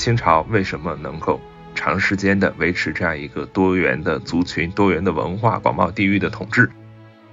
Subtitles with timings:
[0.00, 1.38] 清朝为什么能够
[1.74, 6.70] 长时间的维持这样一个多元的族群、多元的文化、广袤地域的统治。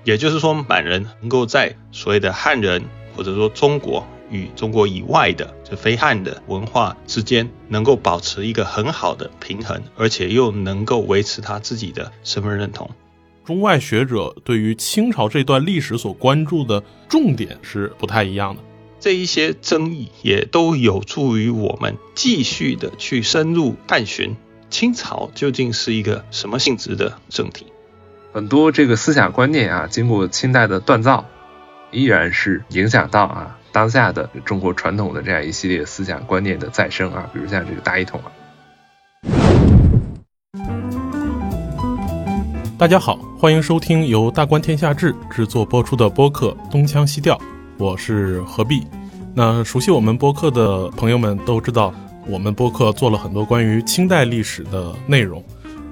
[0.03, 2.83] 也就是说，满人能够在所谓的汉人
[3.15, 12.91] 或者说中国与中国以外的这非汉的文化之间，能够保持一个很好的平衡，而且又能够维持他自己的身份认同。
[13.45, 18.61] 中外学者对于清朝这段历史所关注的重点是不太一样的。
[18.99, 24.35] 这一些争议也都有助于我们继续的去深入探寻
[24.71, 27.67] 清朝究竟是一个什么性质的政体。
[28.33, 31.25] 很多这个思想观念啊，经过清代的锻造，
[31.91, 38.31] 依然是影响到啊当下的中国传统的这样一系列思想观念的再生啊，比如像这个大一统啊。
[42.79, 47.35] 大家好，欢迎收听由大观天下志制作播出的播客《东腔西调》，
[47.77, 48.83] 我是何必。
[49.35, 51.93] 那熟悉我们播客的朋友们都知道，
[52.27, 55.43] 我们播客做了很多关于清代历史的内容。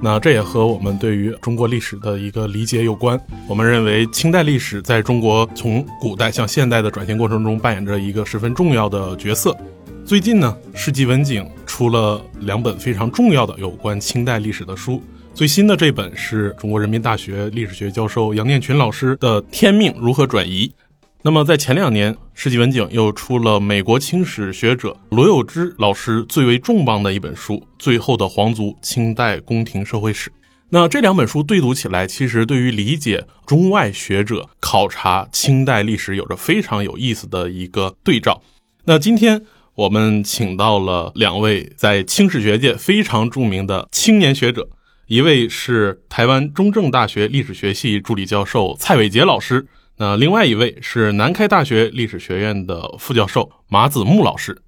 [0.01, 3.19] 那这也和我们对于中国历史的一个理解有关。
[3.47, 9.55] 我们认为清代历史在中国从古代向现代的转型过程中扮演着一个十分重要的角色。
[10.03, 15.01] 最近呢，世纪文景出了两本非常重要的有关清代历史的书。
[15.33, 20.67] 最新的这本是中国人民大学历史学教授杨念群老师的《天命如何转移》。
[21.25, 30.29] 那么在前两年，世纪文景又出了美国清史学者罗友之老师最为重磅的一本书《最后的皇族：清代宫廷社会史》。
[30.69, 38.43] 那这两本书对读起来，其实对于理解中外学者考察清代历史有着非常有意思的一个对照。
[38.83, 39.41] 那今天
[39.73, 44.69] 我们请到了两位在清史学界非常著名的青年学者，
[45.07, 49.65] 一位是台湾中正大学历史学系助理教授蔡伟杰老师。
[49.97, 54.61] 那另外一位是南开大学历史学院的副教授马子木老师。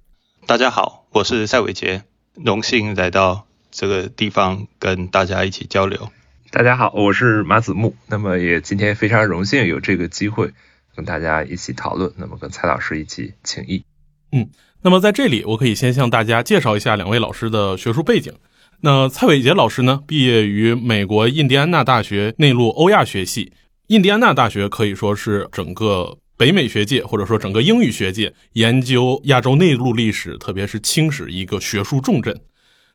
[0.46, 6.08] 大家好，我是蔡伟杰，荣幸来到这个地方跟大家一起交流。
[6.50, 7.94] 大家好，我是马子木。
[8.06, 10.50] 那么也今天非常荣幸有这个机会
[10.96, 13.84] 跟大家一起讨论，那么跟蔡老师一起请益。
[14.32, 14.48] 嗯，
[14.80, 18.32] 那么在这里我可以先向大家介绍一下两位老师的学术背景。
[18.80, 23.52] 那蔡伟杰老师呢，毕业于美国印第安纳大学内陆欧亚学系。
[23.88, 32.38] 印第安纳大学可以说是整个北美学界，或者说整个英语学界研究亚洲内陆历史，特别是清史一个学术重镇。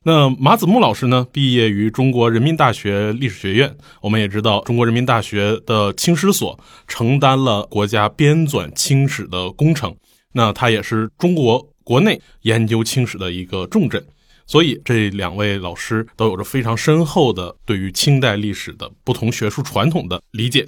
[0.03, 3.76] 那马子木老师呢，毕业于中国人民大学历史学院。
[4.02, 9.96] 我们也知道，中国人民大学的清史所承担了国家编纂清史的工程，
[10.34, 14.06] 那它也是中国国内研究清史的一个重镇。
[14.46, 20.68] 所以，这两位老师都有着非常深厚的对于清代历史的不同学术传统的理解。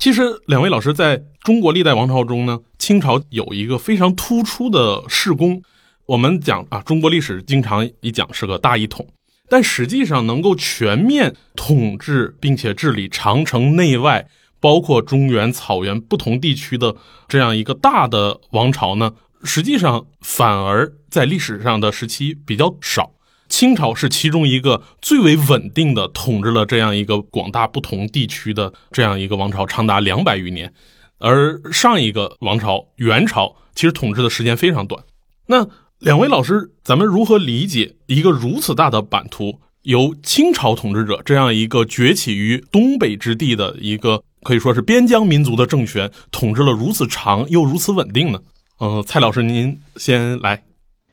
[0.00, 5.62] 其实，两位老师在中国历代王朝中呢，清朝有一个非常突出的事功。
[6.06, 9.06] 我们讲啊，中国历史经常一讲是个大一统，
[9.50, 14.26] 但实际上能够全面统治并且治理长城内外，
[14.58, 16.96] 包括中原、草原不同地区的
[17.28, 19.12] 这样一个大的王朝呢，
[19.44, 23.12] 实际上反而在历史上的时期比较少。
[23.50, 30.72] 清朝是其中一个最为稳定的统治了这样一个广大不同地区的这样一个王朝，长达两百余年，
[31.18, 35.04] 而上一个王朝元朝其实统治的时间非常短。
[35.46, 35.68] 那
[35.98, 48.40] 两位老师，咱们如何理解一个如此大的版图，由清朝统治者这样一个崛起于东北之地的一个可以说是边疆民族的政权统治了如此长又如此稳定呢？
[48.78, 50.62] 嗯，蔡老师您先来。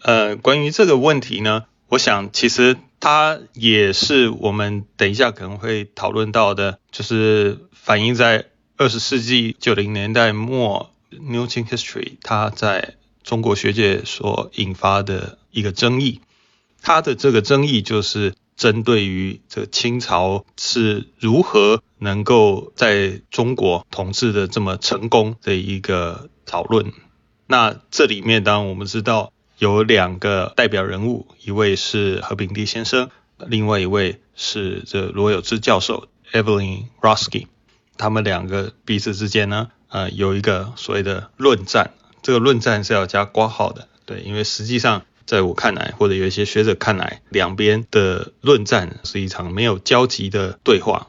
[0.03, 1.63] 呃，关于这个问题呢？
[1.89, 16.19] 我想，其实它也是我们等一下可能会讨论到的，就是反映在二十世纪九零年代末，Newton History 它在中国学界所引发的一个争议。
[16.81, 26.91] 它的这个争议就是针对于这个清朝是如何能够在中国统治的这么成功的一个讨论。
[27.45, 29.31] 那这里面当然我们知道。
[29.57, 37.47] 有两个代表人物，一位是何炳棣先生，另外一位是这罗有志教授 Evelyn Roski。
[37.97, 41.93] 他们两个彼此之间呢，呃，有一个所谓的论战。
[42.21, 51.07] 这个论战是要加括号的，对，因为实际上在我看来，或者有一些学者看来，两边的论战是一场没有交集的对话。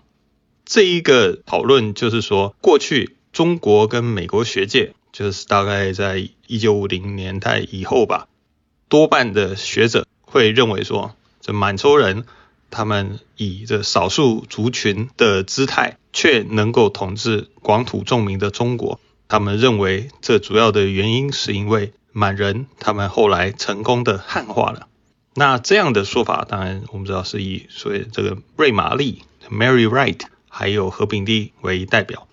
[0.64, 8.27] 这一个讨论就是说，过去中国跟美国学界，就是大概在一九五零年代以后吧。
[8.88, 12.24] 多半的学者会认为说，这满洲人
[12.70, 19.00] 他们以这少数族群的姿态，却能够统治广土众民的中国。
[19.28, 24.88] 他们认为这主要的原因是因为满人他们后来成功的汉化了。
[25.34, 32.26] 那这样的说法，当然我们知道是以所谓这个瑞玛丽 （Mary Wright） 还有和平帝为代表。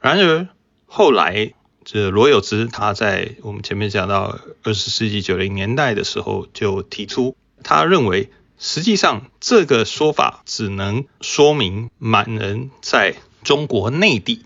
[0.00, 0.48] 然而
[0.86, 1.52] 后来，
[1.92, 14.44] 这罗有兹他在我们前面讲到二十世纪九零年代的时候，就提出他认为，实际上这个说法只能说明满人在中国内地，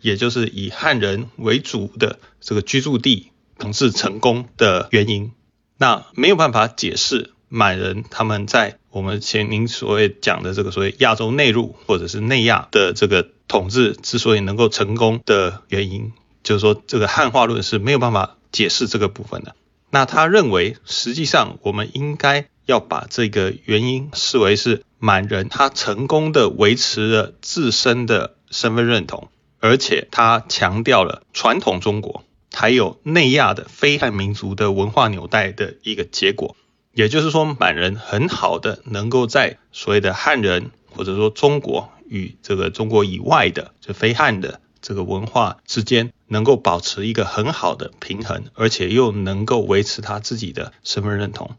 [0.00, 5.32] 也就是以汉人为主的这个居住地统治成功的原因，
[5.76, 7.32] 那没有办法解释。
[7.48, 16.12] 满人他们在我们前您所谓讲的这个所谓亚洲内陆或者是内亚的这个统治之所以能够成功的原因，
[16.44, 19.56] 就是说这个汉化论是没有办法解释这个部分的。
[19.90, 29.28] 那他认为，实际上我们应该要把这个原因视为是满人他成功的维持了自身的身份认同，
[29.60, 36.56] 而且他强调了传统中国还有内亚的非汉民族的文化纽带的一个结果。
[36.92, 51.56] 也就是说，满人很好的能够在所谓的汉人或者说中国与这个中国以外的这非汉的这个文化之间，能够保持一个很好的平衡，而且又能够维持他自己的身份认同。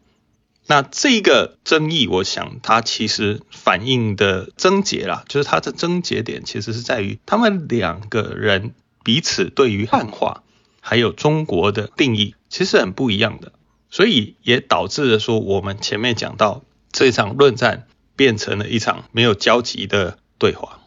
[0.67, 8.73] 那这个争议，我想它其实反映的症结啦，就是它的症结点其实是在于他们两个人
[9.03, 10.41] 彼此对于汉化
[10.81, 13.51] 还有中国的定义，其实很不一样的。
[13.91, 17.85] 所以也导致了说，我们前面讲到这场论战
[18.15, 20.79] 变成了一场没有交集的对话。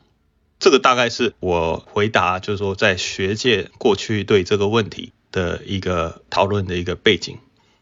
[0.59, 7.37] 这个大概是我回答，就是说在学界过去对这个问题的一个讨论的一个背景。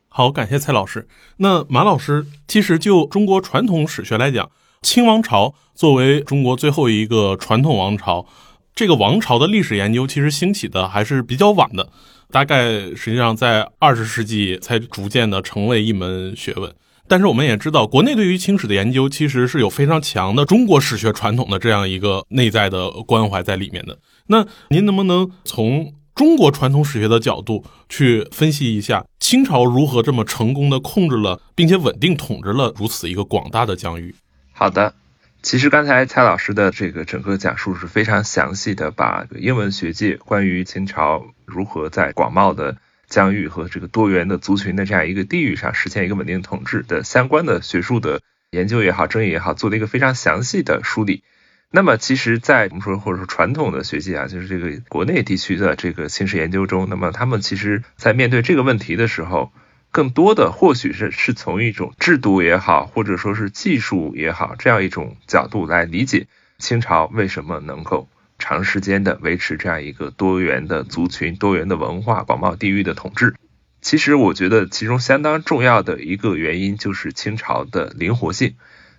[0.09, 1.07] 好，感谢蔡老师。
[1.39, 4.51] 那马老师，其实就中国传统史学来讲，
[4.83, 8.27] 清王朝作为中国最后一个传统王朝，
[8.75, 11.89] 这个王朝的历史研究其实兴起的还是比较晚的。
[12.31, 16.75] 大概实际上在二十世纪才逐渐的成为一门学问，
[17.09, 23.99] 但是我们也知道，国内对于清史的研究其实是有非常强的中国史学传统的这样一个内在的关怀在里面的。
[24.27, 34.15] 那您能不能从中国传统史学的角度去分析一下清朝如何这么成功的控制了并且稳定统治了如此一个广大的疆域？
[34.53, 34.95] 好的。
[35.43, 42.77] 其实刚才蔡老师的这个整个讲述是非常详细的，把英文学界关于清朝如何在广袤的
[43.09, 48.21] 疆域和这个多元的族群的这样一个地域上实现一个稳定统治的相关的学术的
[48.51, 51.23] 研究也好、争议也好，做了一个非常详细的梳理。
[51.71, 59.53] 那么，其实，在我们说或者说传统的学界啊，就是这个国内地区的这个清史研究中，那么他们其实在面对这个问题的时候。
[59.93, 66.27] 更多的或许是是从一种制度也好，或者说是技术也好，这样一种角度来理解
[66.59, 68.07] 清朝为什么能够
[68.49, 73.35] 长时间的维持这样一个多元的族群、多元的文化、广袤地域的统治。
[73.81, 78.55] 其实我觉得其中相当重要的一个原因就是清朝的灵活性。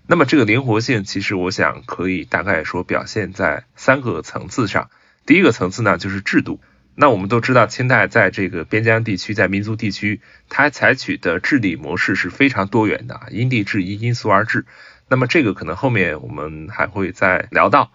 [0.05, 4.89] 那么这个灵活性，其实我想可以大概说表现在三个层次上。
[5.25, 6.59] 第一个层次呢，就是制度。
[6.95, 14.65] 那我们都知道，清代在这个边疆地区，在民族地区，它采取的治理模式是非常多元的，因地制宜，因俗而治。
[15.07, 17.93] 那么这个可能后面我们还会再聊到。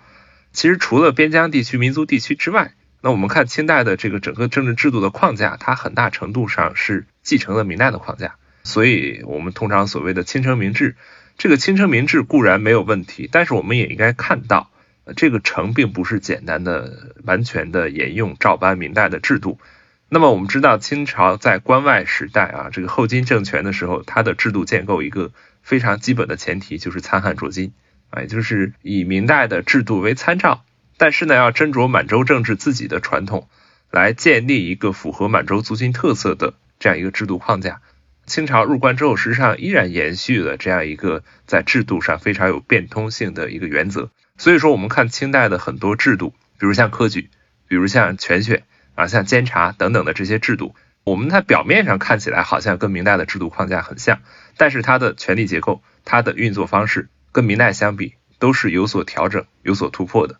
[0.52, 8.36] 其实除了边疆地区、民族地区之外，那我们看清代的这个整个政治制度的框架，它很大程度上是继承了明代的框架。
[8.62, 10.96] 所以我们通常所谓的清城明制，
[11.36, 14.70] 这个清城明制固然没有问题，但是我们也应该看到。
[15.16, 19.58] 这个城并不是简单的、完全的沿用照搬明代的制度。
[20.08, 27.72] 那么我们知道，清朝在关外时代啊，这个后金政权的时候，它的制度建构一个非常基本的前提就是参汉着金
[28.12, 30.64] 啊，也就是以明代的制度为参照，
[30.98, 33.48] 但是呢，要斟酌满洲政治自己的传统，
[33.90, 37.80] 来建立一个符合满洲族群特色的这样一个制度框架。
[38.26, 44.10] 清朝入关之后，实际上依然延续了这样一个在制度上非常有变通性的一个原则。
[44.36, 47.30] 所以说，我们看清代的很多制度，比如像科举，
[47.66, 48.62] 比如像全选
[48.94, 54.20] 啊，像监察等等的这些制度，我们在表面上看起来好像跟明代的制度框架很像，
[54.56, 60.38] 但是它的权力结构、它的运作方式跟明代相比都是有所调整、有所突破的。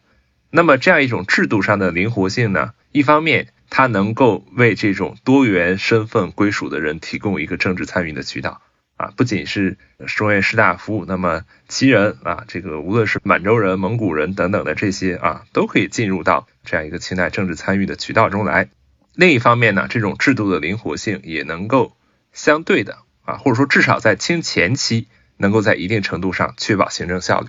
[0.51, 8.61] 那么这样一种制度上的灵活性呢，一方面它能够为这种多元身份归属的人提供一个政治参与的渠道。
[8.99, 18.69] 啊，不仅是中原士大夫，那么旗人啊，这个无论是满洲人、蒙古人等等的这些啊，都可以进入到这样一个清代政治参与的渠道中来。
[19.15, 21.97] 另一方面呢，这种制度的灵活性也能够
[22.33, 25.09] 相对的啊，或者说至少在清前期，
[25.43, 27.49] 能够在一定程度上确保行政效率。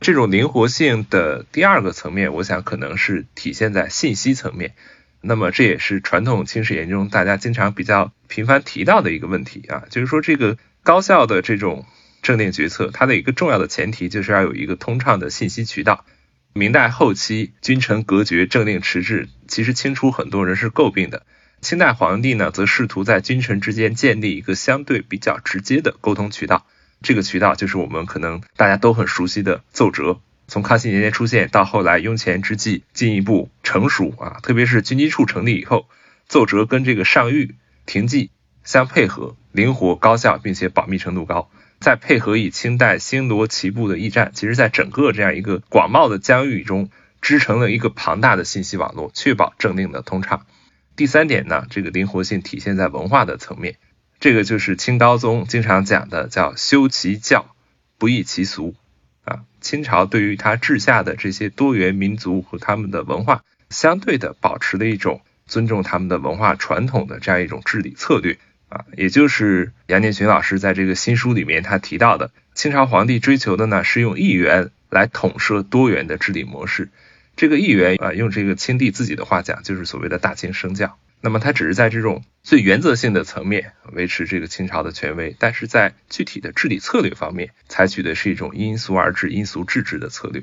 [0.00, 4.72] 这种灵活性的第二个层面，我想可能是体现在信息层面。
[5.20, 10.56] 那么这也是传统清史研究中大家经常比较频繁提到的一个问题啊，就是说这个。
[10.84, 11.86] 高效的这种
[12.22, 16.04] 政令决策，它的一个重要的前提就是要有一个通畅的信息渠道。
[16.54, 21.24] 明代后期君臣隔绝、政令迟滞，其实清初很多人是诟病的。
[21.60, 26.66] 清代皇帝呢，则试图在君臣之间建立一个相对比较直接的沟通渠道。
[27.02, 30.20] 这个渠道就是我们可能大家都很熟悉的奏折。
[30.48, 35.88] 从康熙年间出现到后来雍乾之际进一步成熟啊，特别是军机处成立以后，
[36.26, 37.54] 奏折跟这个上谕、
[37.86, 38.30] 廷记
[38.64, 41.50] 相配合，灵活高效，并且保密程度高。
[41.80, 46.90] 再配合以清代星罗棋布的驿站，其实在整个这样一个广袤的疆域中，
[47.20, 50.46] 织成了一个庞大的信息网络，确保政令的通畅。
[50.94, 53.78] 第三点呢，这个灵活性体现在文化的层面，
[54.22, 57.56] 这个就是清高宗经常讲的，叫修其教，
[57.98, 58.76] 不易其俗
[59.24, 59.40] 啊。
[59.60, 68.38] 清朝对于他治下的这些多元民族和他们的文化，相对的保持了一种尊重他们的文化传统的这样一种治理策略。
[68.68, 76.90] 啊，也就是杨念群老师在这个新书里面他提到的，清朝皇帝追求的呢是用一元来统摄多元的治理模式。
[77.34, 80.96] 这个一元啊，用这个清帝自己的话讲，就是所谓的大清圣教。
[81.24, 90.42] 那么他只是在这种最原则性的层面维持这个清朝的权威，但是在具体的治理策略方面，采取的是一种因俗而治、因俗治治的策略。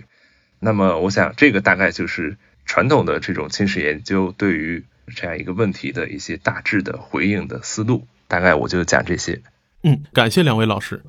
[0.59, 8.07] 那么我想，这个大概就是传统的这种清史研究对于这样一个问题的一些大致的回应的思路。
[8.29, 9.41] 大概我就讲这些。
[9.83, 11.01] 嗯，感谢两位老师。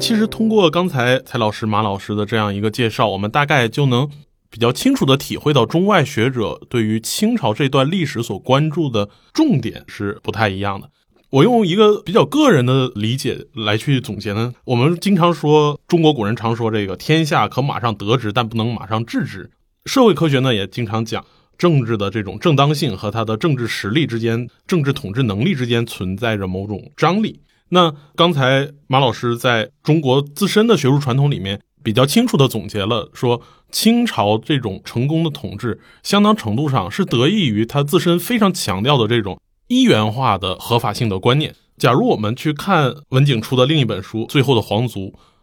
[0.00, 4.08] 其实通过刚才蔡老师、马老师的这样一个介绍，我们大概就能
[4.50, 10.90] 比较清楚的体会到中外学者对于清朝这段历史所关注的重点是不太一样的。
[11.30, 19.50] 我用一个比较个人的理解来去总结呢，我们经常说中国古人常说这个天下可马上得之，但不能马上治之。
[19.84, 21.24] 社会科学呢也经常讲。
[21.58, 27.40] 政治的这种正当性和它的政治实力之间、政治统治能力之间存在着某种张力。
[27.70, 41.54] 那刚才马老师在中国自身的学术传统里面比较清楚地总结了，说清朝这种成功的统治，相当程度上是得益于他自身非常强调的这种一元化的合法性的观念。
[41.76, 45.00] 假如我们去看文景初的另一本书《最后的皇族》。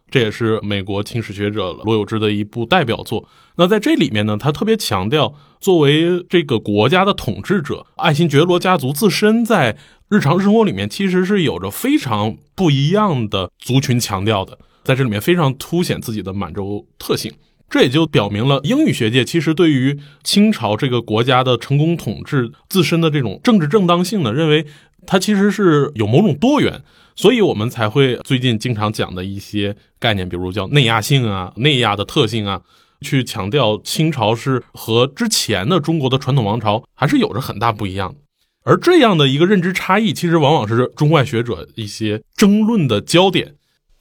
[0.08, 3.28] 这也是美国清史学者罗有志的一部代表作。
[3.56, 9.76] 那在这里面呢，他特别强调，作为这个国家的统治者，爱新觉罗家族自身在
[10.08, 17.32] 日常生活里面其实是有着非常不一样的族群强调的，在这里面非常凸显自己的满洲特性。
[17.68, 24.66] 这也就表明了英语学界其实对于清朝这个国家的成功统治自身的这种政治正当性呢，认为
[25.06, 26.82] 它其实是有某种多元。
[27.18, 32.60] 所以我们才会最近经常讲的一些概念，比如叫内压性啊、内压的特性啊，
[33.00, 38.20] 去强调清朝是和之前的中国的传统王朝还是有着很大不一样的。
[38.64, 43.54] 而这样的一个认知差异，其实往往是中外学者一些争论的焦点。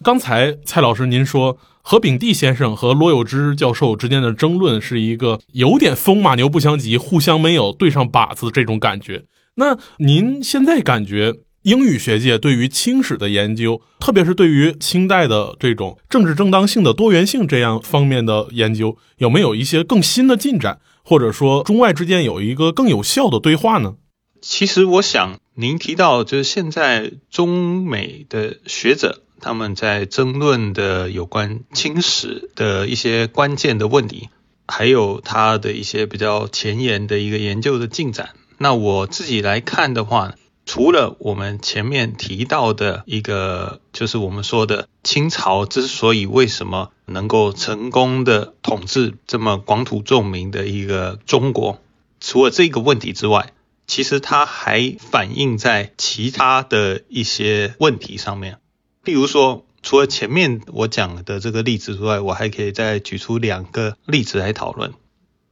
[0.03, 9.25] 刚才蔡老师您说何炳棣先生和罗有之教授之间的争论是一个有点风马牛不相及、互相没有对上靶子这种感觉。
[9.57, 11.35] 那您现在感觉？
[11.61, 23.95] 英语学界对于清史的研究，特别是对于清代的这种政治正当性的多元性这样方面的研究，有没有一些更新的进展，或者说中外之间有一个更有效的对话呢？
[24.41, 34.29] 其实，我想您提到就是现在中美的学者他们在争论的有关清史的一些关键的问题，
[34.67, 38.31] 还有他的一些比较前沿的一个研究的进展。
[38.57, 40.35] 那我自己来看的话。
[40.67, 51.79] 除了我们前面提到的一个，就是我们说的清朝之所以为什么能够成功的统治这么广土众民的一个中国，
[52.19, 53.53] 除了这个问题之外，
[53.87, 58.59] 其实它还反映在其他的一些问题上面。
[59.03, 64.93] 例如说，除了前面我讲的这个例子之外，我还可以再举出两个例子来讨论。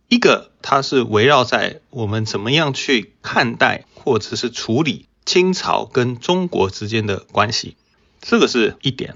[0.10, 3.86] 一个，它是围绕在我们怎么样去看待。
[4.06, 7.78] 或者是处理清朝跟中国之间的关系，
[8.20, 9.16] 这个是一点。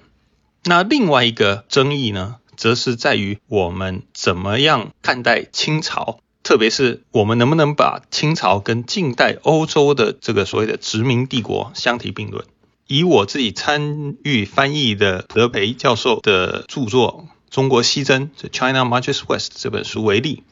[0.64, 12.46] 那另外一个争议呢，则是在于我们怎么样看待清朝，特别是我们能不能把清朝跟近代欧洲的这个所谓的殖民帝国相提并论。
[12.88, 20.44] 以我自己参与翻译的德培教授的著作《中国西征》（China March West） 这本书为例。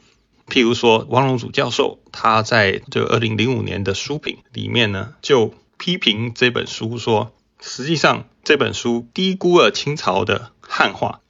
[0.46, 11.20] 譬如说，汪荣祖教授他在这二零零五年的书评里面呢，就批评这本书说，实际上这本书低估了清朝的汉化，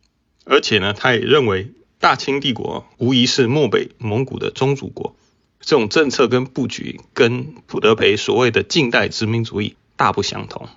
[0.44, 5.16] 而且呢，他也认为大清帝国无疑是漠北蒙古的宗主国，
[5.60, 10.68] 这种政策跟布局跟普德培所谓的近代殖民主义大不相同，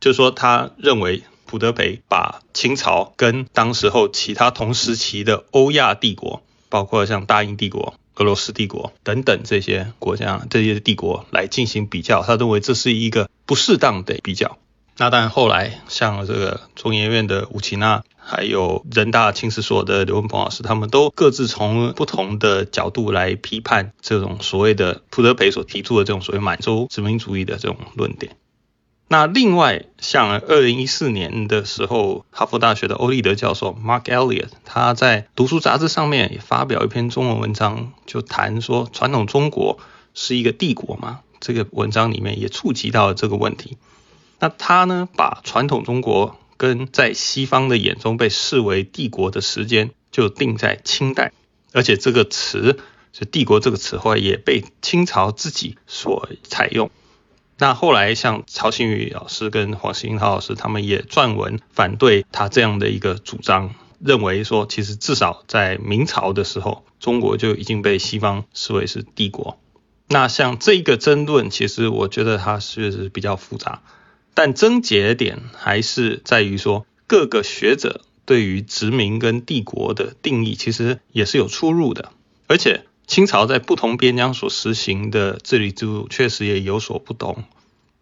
[0.00, 14.58] 就是说他认为普德培把清朝跟当时候其他同时期的欧亚帝国，包括像大英帝国、俄罗斯帝国等等这些国家、这些帝国来进行比较，他认为这是一个不适当的比较。
[14.96, 18.02] 那当然后来像这个中研院的吴奇娜。
[18.26, 28.38] 还有人大清史所的刘文鹏老师，他们都各自从不同的角度来批判这种所谓的普德培所提出的这种所谓满洲殖民主义的这种论点。
[29.08, 39.78] 那另外，像二零一四年的时候，哈佛大学的欧立德教授 Mark Elliott，他在读书杂志上面也发表一篇中文文章，就谈说传统中国
[40.14, 41.20] 是一个帝国嘛？
[41.40, 43.76] 这个文章里面也触及到这个问题。
[44.38, 51.32] 那他呢，把传统中国跟在西方的眼中被视为帝国的时间就定在清代，
[51.72, 52.78] 而且这个词
[53.12, 56.90] 是“帝国”这个词汇也被清朝自己所采用。
[57.56, 69.58] 那后来像曹新宇老师跟黄兴涛老师他们也撰文反对他这样的一个主张，认为说其实至少在明朝的时候，中国就已经被西方视为是帝国。
[70.08, 73.82] 那像这个争论，其实我觉得它确实比较复杂。
[74.34, 82.10] 但症结点还是在于说，各个学者对于殖民跟帝国的定义，其实也是有出入的。
[82.46, 87.44] 而且清朝在不同边疆所实行的治理制度，确实也有所不同，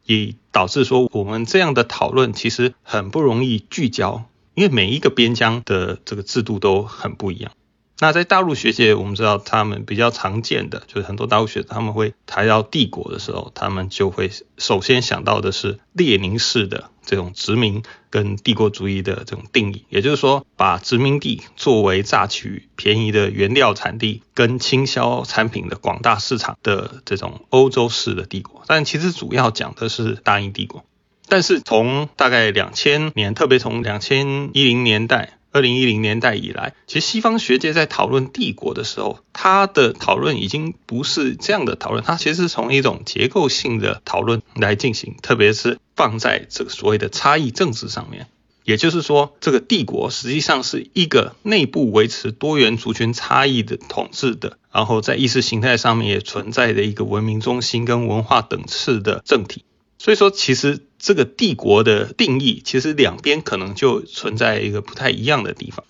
[0.04, 4.24] 也导致说我们这样的讨论其实很不容易聚焦，
[4.54, 7.52] 因为每一个边疆的这个制度都很不一样。
[8.02, 14.28] 那在大陆学界，我们知道他们比较常见的，就是很多大陆学者他们会谈到帝国的时候，他们就会
[14.58, 28.64] 首先想到的是列宁式的这种殖民跟帝国主义的这种定义，也就是说，把殖民地作为榨取便宜的原料产地跟倾销产品的广大市场的这种欧洲式的帝国。
[28.66, 30.84] 但其实主要讲的是大英帝国。
[31.28, 35.38] 但是从大概两千年，特别从两千一零年代。
[35.52, 48.28] 二零一零年代以来，其实西方学界在讨论帝国的时候，他的讨论已经不是这样的讨论，它其实是从一种结构性的讨论来进行，特别是放在这个所谓的差异政治上面。
[48.64, 59.64] 也就是说，这个帝国实际上是一个内部维持多元族群差异的统治的，然后在意识形态上面也存在的一个文明中心跟文化等次的政体。
[59.98, 65.84] 所以说，其实这个帝国的定义，其实两边可能就存在一个不太一样的地方。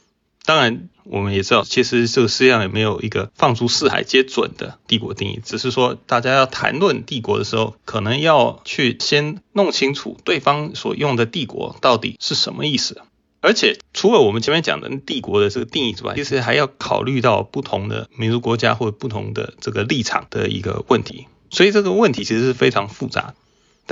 [0.46, 13.02] 当然，我们也知道，其实这个世界上也没有一个放诸四海皆准的帝国定义，只是说大家要谈论帝国的时候，可能要去先弄清楚对方所用的帝国到底是什么意思。
[13.42, 21.26] 而且，除了我们前面讲的帝国的这个定义之外，其实还要考虑到不同的民族国家或者不同的这个立场的一个问题。
[21.50, 23.34] 所以，这个问题其实是非常复杂。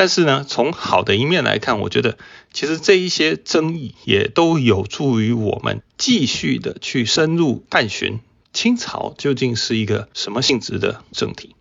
[0.01, 2.17] 但是呢，从好的一面来看，我觉得
[2.55, 8.21] 其实这一些争议也都有助于我们继续的去深入探寻
[8.55, 11.55] 清朝究竟是一个什么性质的政体。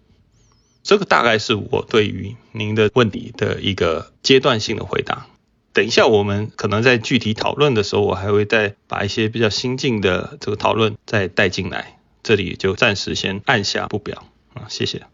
[0.83, 5.27] 这个大概是我对于您的问题的一个阶段性的回答。
[5.73, 11.99] 等一下，我们可能在具体讨论的时候，我还会再把一些比较新进的这个讨论再带进来。
[12.23, 14.23] 这里就暂时先按下不表
[14.53, 15.07] 啊，谢谢。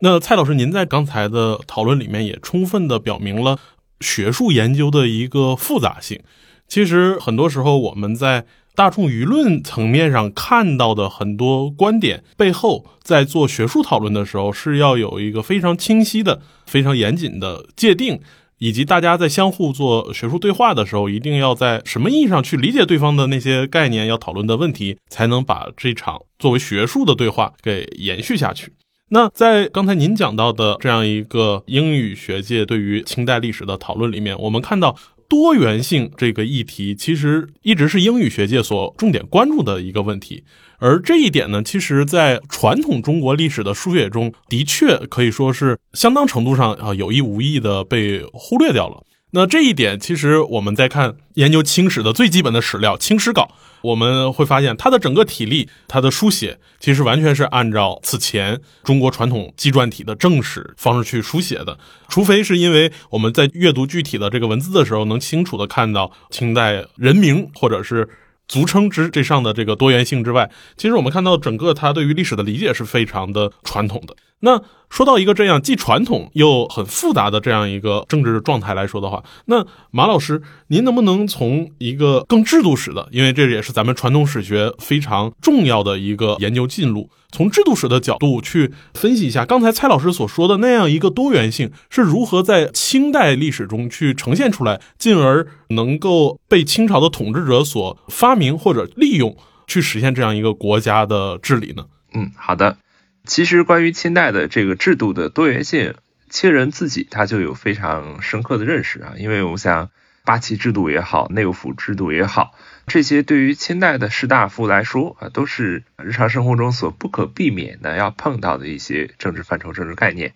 [0.00, 3.58] 那蔡老师，您在刚才的讨论里面也充分的表明了
[4.00, 6.20] 学术研究的一个复杂性。
[6.68, 8.44] 其实很多时候我们在
[8.76, 18.20] 大众舆论层面上看到的很多观点背后，在做学术讨论的时候是要有一个非常清晰的、非常严谨的界定，
[18.58, 28.72] 以及大家在相互做学术对话的时候，一定要在什么意义上去理解对方的那些概念，要讨论的问题，才能把这场作为学术的对话给延续下去。
[29.10, 34.96] 那在刚才您讲到的这样一个英语学界对于清代历史的讨论里面，我们看到
[35.28, 40.44] 多元性这个议题其实一直是英语学界所重点关注的一个问题，
[40.78, 49.02] 而这一点呢，其实，在传统中国历史的书写中的确可以说是相当程度上啊有意无意的被忽略掉了。
[49.32, 53.42] 那这一点，其实我们在看研究清史的最基本的史料《清史稿》，
[53.82, 61.78] 我们会发现它的整个体力、它的书写，其实完全是按照此前中国传统纪传体的正史方式去书写的。
[62.08, 68.08] 除非是因为我们在阅读具体的这个文字的时候，能清楚的看到清代人名或者是
[68.46, 74.16] 族称之这上的这个多元性之外，其实我们看到整个它对于历史的理解是非常的传统的。
[74.40, 101.84] 那说到一个这样既传统又很复杂的这样一个政治状态来说的话，那马老师，您能不能从一个更制度史的，因为这也是咱们传统史学非常重要的一个研究进路，从制度史的角度去分析一下刚才蔡老师所说的那样一个多元性是如何在清代历史中去呈现出来，进而能够被清朝的统治者所发明或者利用，去实现这样一个国家的治理呢？
[102.14, 102.78] 嗯，好的。
[103.28, 105.94] 其实关于清代的这个制度的多元性，
[106.30, 109.12] 清人自己他就有非常深刻的认识啊。
[109.18, 109.90] 因为我想
[110.24, 112.54] 八旗制度也好，内务府制度也好，
[112.86, 120.32] 这些对于清代的士大夫来说啊，都是日常生活中所不可避免的要碰到的一些政治范畴、政治概念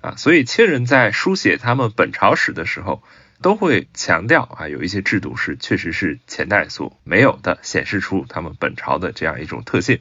[0.00, 0.14] 啊。
[0.16, 3.04] 所以清人在书写他们本朝史的时候，
[3.40, 10.00] 都会强调啊，有一些制度是确实是前代所没有的，显示出他们本朝的这样一种特性。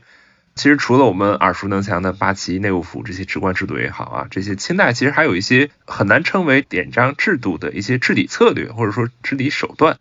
[0.53, 9.97] 其实除了我们耳熟能详的八旗内务府这些职官制度也好啊，这些清代其实还有一些很难称为典章制度的一些治理策略或者说治理手段，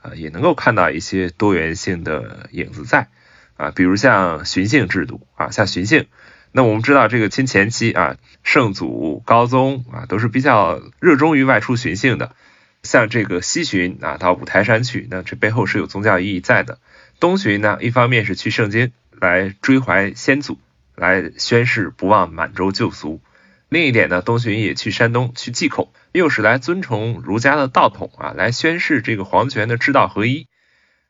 [0.00, 3.08] 啊，也能够看到一些多元性的影子在
[3.56, 6.06] 啊，比如像巡幸制度啊，像巡幸，
[6.50, 12.34] 那我们知道这个清前期啊，圣祖高宗啊都是比较热衷于外出巡幸的，
[12.82, 16.78] 像这个西巡啊到五台山去，那这背后是有宗教意义在的，
[17.20, 18.92] 东巡呢一方面是去圣经。
[19.20, 20.58] 来追怀先祖，
[20.96, 23.20] 来宣誓不忘满洲旧俗。
[23.68, 30.48] 另一点呢，东巡也去山东去祭孔，又是来尊崇儒家的道统啊，来宣示这个皇权的治道合一。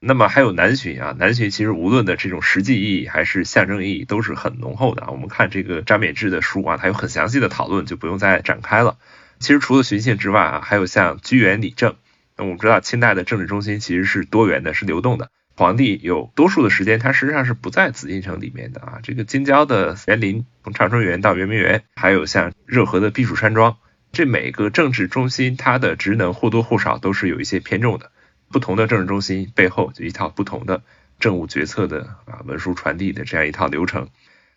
[0.00, 5.06] 那么还有南巡啊，南巡其实无论的这种实际意义还是象征意义都是很浓厚的。
[5.10, 8.98] 我们看这个张勉志的书啊，他有很详细的讨论，就不用再展开了。
[9.38, 11.96] 其实除了巡幸之外啊，还有像居元理政。
[12.36, 15.30] 那我们知道清代的政治中心其实是多元的，是流动的。
[15.56, 19.00] 皇帝有多数的时间，他实际上是不在紫禁城里面的啊。
[19.02, 23.76] 这个京郊的园林，从长春园到圆明园，还有像热河的避暑山庄，
[24.10, 28.10] 这每个政治中心，它的职能或多或少都是有一些偏重的。
[28.50, 30.82] 不同的政治中心背后，就一套不同的
[31.18, 34.08] 政务决策的啊文书传递的这样一套流程。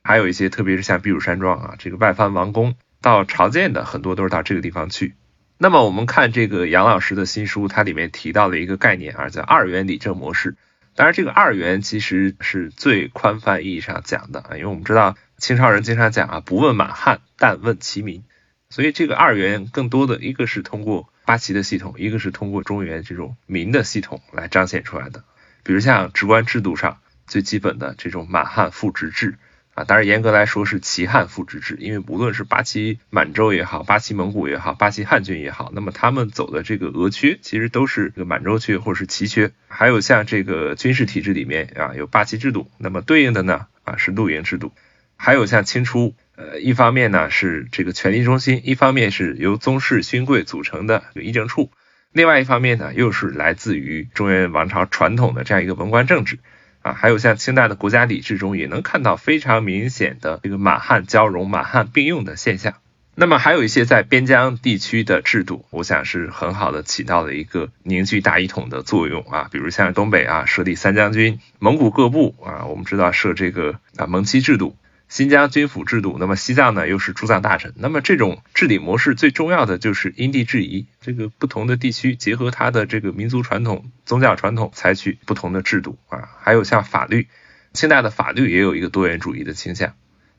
[0.04, 5.16] 还有一些，特别是像避暑山庄啊，这个外藩王公到朝见的很多都是到这个地方去。
[5.58, 10.56] 那么我们看这个杨老师的新书，它里面提到了一个概念啊，叫二元理政模式。
[10.96, 18.24] 当然，这个二元其实是最宽泛意义上讲的啊，因为我们知道清朝人经常讲啊，不问满汉，但问其民，
[18.70, 25.24] 所以这个二元更多的一个是通过八旗的系统，一个是通过中原这种民的系统来彰显出来的。
[25.64, 29.38] 比如像职官制度上最基本的这种满汉复职制。
[29.74, 39.52] 啊，当然严格来说是齐汉复职制，因为无论是八旗满洲也好，八旗蒙古也好，八旗汉军也好，那么他们走的这个俄区，其实都是这个满洲区或者是齐缺。
[39.68, 44.72] 还有像这个军事体制里面啊，有八旗制度，那么对应的呢啊是露营制度。
[45.18, 51.72] 还有像清初，呃，一方面呢是这个权力中心，一方面是由宗室勋贵组成的议政处，
[52.12, 56.38] 另外一方面呢又是来自于中原王朝传统的这样一个文官政治。
[56.84, 62.76] 啊，还有像清代的国家礼制中，也能看到非常明显的这个满汉交融、满汉并用的现象。
[63.16, 74.76] 那么还有一些在边疆地区的制度，我想是很好的起到了一个凝聚大一统的作用啊，比如像东北啊设立三将军，蒙古各部啊，我们知道设这个啊蒙旗制度。
[75.14, 86.30] 新疆军府制度，那么西藏呢又是驻藏大臣，那么这种治理模式最重要的就是因地制宜，这个不同的地区结合它的这个民族传统、宗教传统，采取不同的制度啊。
[86.42, 87.28] 还有像法律，
[87.74, 89.94] 清代的法律也有一个多元主义的倾向，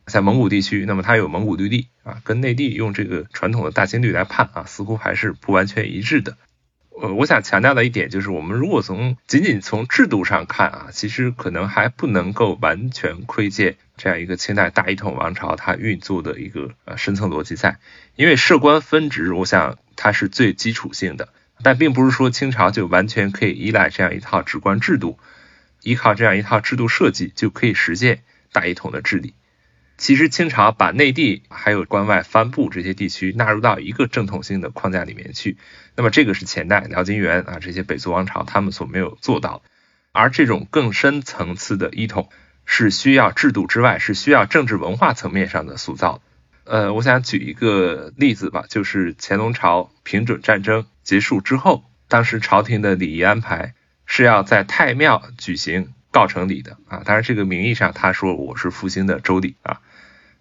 [0.07, 6.37] 在蒙古地区，那么它有蒙古律例啊，跟内地用这个传统的大清律来判啊，似乎还是不完全一致的。
[7.01, 17.79] 呃，我想强调的一点就是，我们如果从仅仅从制度上看啊，其实可能还不能够完全窥见这样一个清代大一统王朝它运作的一个呃深层逻辑在。
[18.17, 21.29] 因为设官分职，我想它是最基础性的，
[21.63, 25.19] 但并不是说清朝就完全可以依赖这样一套职官制度，
[25.83, 29.35] 依靠这样一套制度设计就可以实现大一统的治理。
[29.97, 35.57] 其实清朝把内地还有关外藩部这些地区纳入到一个正统性的框架里面去，
[35.95, 39.63] 那么这个是前代辽金元啊这些北族王朝他们所没有做到，
[40.11, 42.29] 而这种更深层次的一统
[42.65, 46.21] 是需要制度之外，是需要政治文化层面上的塑造。
[46.65, 53.75] 呃，我想举一个例子吧，就是乾隆朝平准战争结束之后，当时朝廷的礼仪安排
[54.07, 55.93] 是要在太庙举行。
[56.15, 59.81] 告成礼的啊，当然这个名义上他说我是复兴的周礼啊，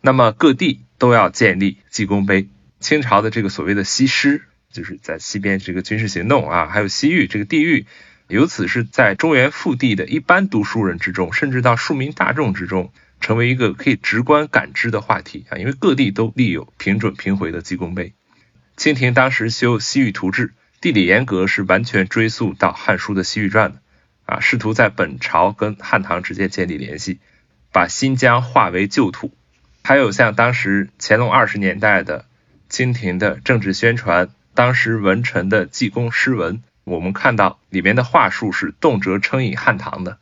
[0.01, 2.47] 那么各地都要建立记功碑。
[2.79, 7.87] 清朝的这个所谓的西师，就是在西边这个军事行动啊，还有西域这个地域，
[8.33, 12.91] 由此是在中原腹地的一般读书人之中，甚至到庶民大众之中，
[13.21, 18.15] 成为一个可以直观感知的话题啊，因为各地都立有平准平回的记功碑。
[18.75, 20.47] 清廷当时修《西域图志》，
[20.81, 23.81] 地理严格是完全追溯到《汉书》的《西域传》的
[24.25, 27.19] 啊，试图在本朝跟汉唐之间建立联系，
[27.71, 29.31] 把新疆化为旧土。
[29.83, 32.25] 还有像当时乾隆二十年代的
[32.67, 40.17] 清廷的政治宣传，当时文臣的记功诗文，我们看到里面的话术是动辄称以汉唐的。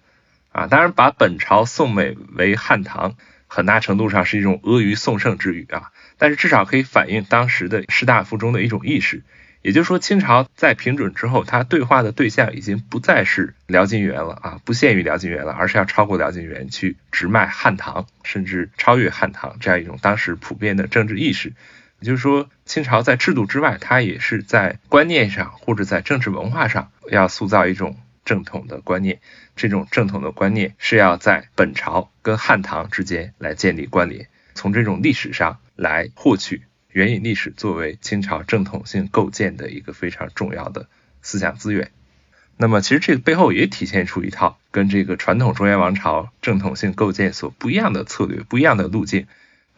[0.52, 3.15] 啊，当然，把本朝宋美为汉唐，
[3.47, 5.91] 很大程度上是一种阿谀颂圣之语啊。
[6.17, 9.24] 但是至少可以反映当时的士大夫中的一种意识，
[9.62, 21.54] 也就是说，清朝在平准之后，他对话的对象已经不再是辽金元了啊，不限于辽金元了，而是要超过辽金元去直迈汉唐，甚至超越汉唐这样一种当时普遍的政治意识。
[22.01, 27.97] 也就是说，清朝在制度之外，它也是在观念上或者在政治文化上要塑造一种。
[28.23, 29.19] 正统的观念，
[29.55, 36.61] 这种正统的观念是要在本朝跟汉唐之间来建立关联，从这种历史上来获取
[36.91, 40.87] 援引历史作为清朝正统性构建的一个非常重要的
[41.23, 41.89] 思想资源。
[42.57, 49.25] 那么，其实这个背后也体现出一套跟这个传统中原王朝正统性构建所不一样的策略、不一样的路径。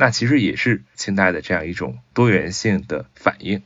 [0.03, 3.61] 那其实也是清代的这样一种多元性的反应。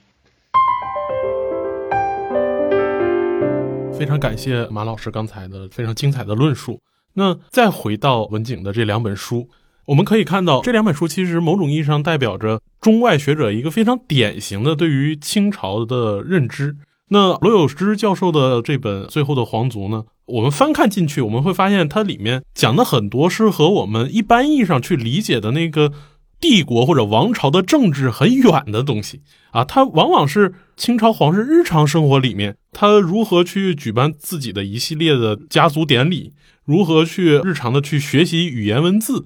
[3.97, 6.79] 非常感谢马老师刚才的非常精彩的论述。
[7.15, 9.49] 那再回到文景的这两本书，
[9.87, 16.75] 我们可以看到这两本书其实某种意义上代表着中外学者一个非常典型的对于清朝的认知。
[17.07, 25.91] 那罗有之教授的这本《最后的皇族》呢，我们翻看进去，我们会发现它里面讲的很多是和我们一般意义上去理解的那个。
[26.39, 29.21] 帝国或者王朝的政治很远的东西
[29.51, 39.25] 啊，它往往是清朝皇室日常生活里面，他如何去举办自己的一系列的家族典礼，如何去日常的去学习语言文字。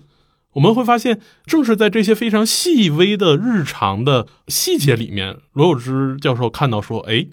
[0.53, 7.27] 我们会发现，正是在这些非常细微的日常的细节里面，罗有之教授看到说，哎，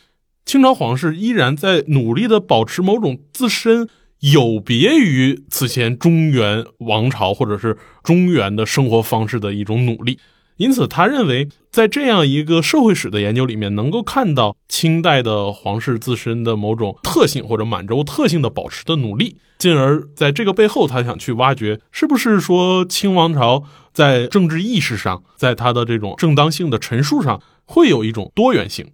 [0.45, 3.88] 清朝皇室依然在努力的保持某种自身。
[4.20, 10.18] 有别于此前中原王朝或者是中原的生活方式的一种努力，
[10.57, 28.90] 因此他认为，在这样一个社会史的研究里面，能够看到清代的皇室自身的某种特性或者满洲特性的保持的努力，进而在这个背后，他想去挖掘，是不是说清王朝在政治意识上，在他的这种正当性的陈述上，会有一种多元性。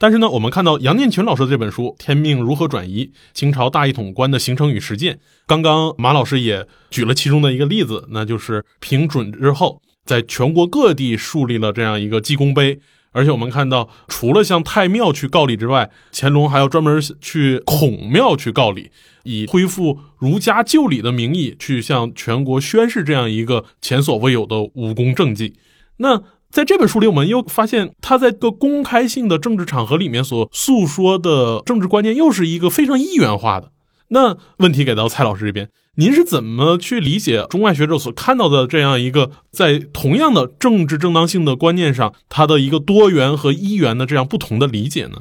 [0.00, 12.78] 但是呢，我们看到杨念群老师的这本书《天命如何转移：清朝大一统观的形成与实践》，刚刚马老师也举了其中的一个例子，那就是平准之后，在全国各地树立了这样一个记功碑，
[13.10, 18.92] 而且我们看到，除了向太庙去告礼之外，乾隆还要专门去孔庙去告礼，
[19.24, 25.56] 以恢复儒家旧礼的名义去向全国宣示这样一个前所未有的武功政绩。
[25.96, 26.22] 那。
[26.50, 33.70] 在这本书里，我们又发现他在个公开性的政治场合里面所诉说的政治观念，又是一个非常一元化的。
[34.08, 45.18] 那问题给到蔡老师这边，您是怎么去理解中外学者所看到的这样一个在同样的政治正当性的观念上，它的一个多元和一元的这样不同的理解呢？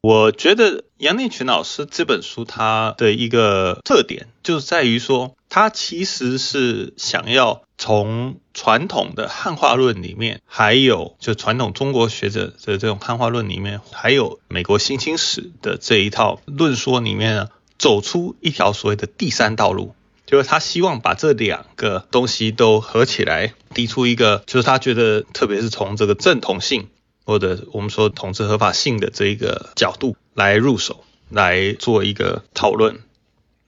[0.00, 19.94] 我觉得杨立群老师这本书，它的一个特点就在于说，他其实是想要从传统的汉化论里面，还有就传统中国学者的这种汉化论里面，还有美国新清史的这一套论说里面呢，走出一条所谓的第三道路，
[20.26, 26.88] 就是他希望把这两个东西都合起来，提出一个，就是他觉得，特别是从这个正统性。
[27.24, 33.00] 或者我们说统治合法性的这一个角度来入手，来做一个讨论。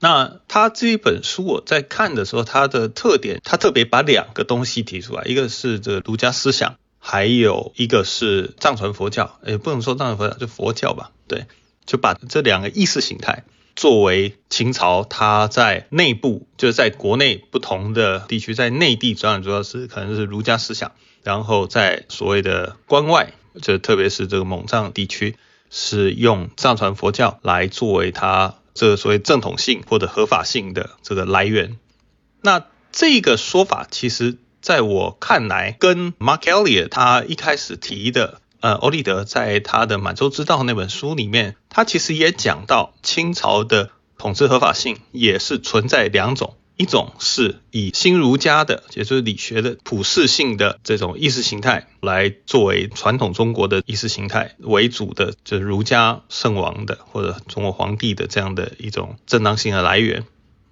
[0.01, 11.47] 那他这一本书我在看的时候，它的特点，他特别把两个东西提出来，一个是这儒家思想，还有一个是藏传佛教，也不能说藏传佛教，就佛教吧，对，
[11.87, 13.45] 就把这两个意识形态
[13.77, 23.33] 作为清朝它在内部，就是在国内不同的地区，在内地主要主要是可能是儒家思想，然后在所谓的关外。
[23.61, 25.35] 就特别是这个蒙藏地区，
[25.71, 31.77] 是用藏传佛教来作为它这个所谓正统性或者合法性的这个来源。
[32.43, 46.57] 那这个说法，其实在我看来，跟 Mark Elliot 他一开始提的，呃，欧立德在他的《满洲之道》那本书里面，他其实也讲到清朝的统治合法性也是存在两种。
[46.81, 60.25] 一种是以新儒家的，也就是理学的普世性的这种意识形态来作为传统中国的意识形态为主的，就是儒家圣王的或者中国皇帝的这样的一种正当性的来源。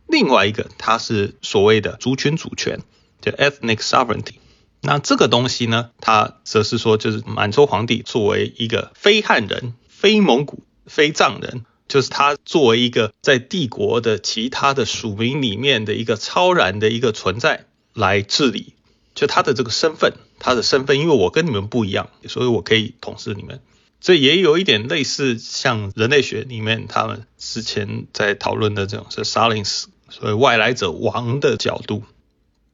[0.06, 2.80] 另外一个，它是所谓的族群主权，
[3.20, 4.36] 叫 ethnic sovereignty。
[4.80, 18.74] 那这个东西呢，它则是说，就是满洲皇帝作为一个非汉人、非蒙古、非藏人，就是他作为一个在帝国的其他的属民里面的一个超然的一个存在来治理，
[19.14, 23.60] 就他的这个身份，他的身份，因为我跟你们不一样，所以我可以统治你们。
[24.00, 32.04] 这也有一点类似像人类学里面他们之前在讨论的这种是 s i l e n c e 所谓外来者王的角度。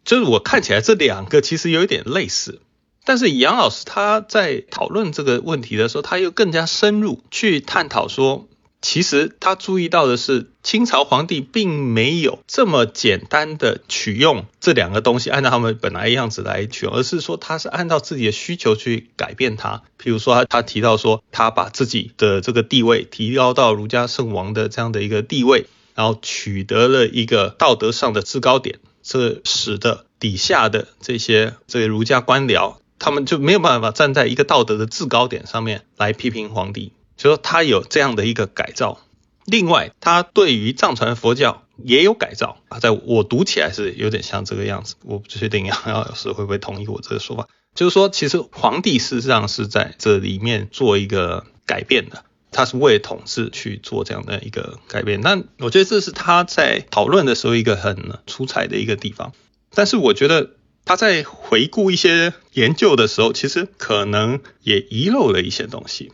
[0.05, 2.61] 就是我看起来这两个其实有一点类似，
[3.07, 8.46] 但是杨老师他在讨论这个问题的时候，他又更加深入去探讨说，
[8.85, 19.83] 其实他注意到的是清朝皇帝并没有这么简单的取用这两个东西，按照他们本来样子来取，而是说他是按照自己的需求去改变它。
[19.99, 28.81] 譬如说他提到说，他把自己的这个地位提高到儒家圣王的这样的一个地位，然后取得了一个道德上的制高点。
[29.03, 39.00] 这使得底下的这些这些儒家官僚，他们就没有办法站在一个道德的制高点上面来批评皇帝，就说他有这样的一个改造。
[39.44, 52.24] 另外，他对于藏传佛教也有改造啊，在我读起来是有点像这个样子，我不确定杨老师会不会同意我这个说法，就是说，其实皇帝事实上是在这里面做一个改变的。
[52.57, 59.33] 他是为统治去做这样的一个改变，那我觉得这是他在讨论的时候一个很出彩的一个地方。
[59.74, 60.50] 但是我觉得
[60.85, 66.12] 他在回顾一些研究的时候，其实可能也遗漏了一些东西。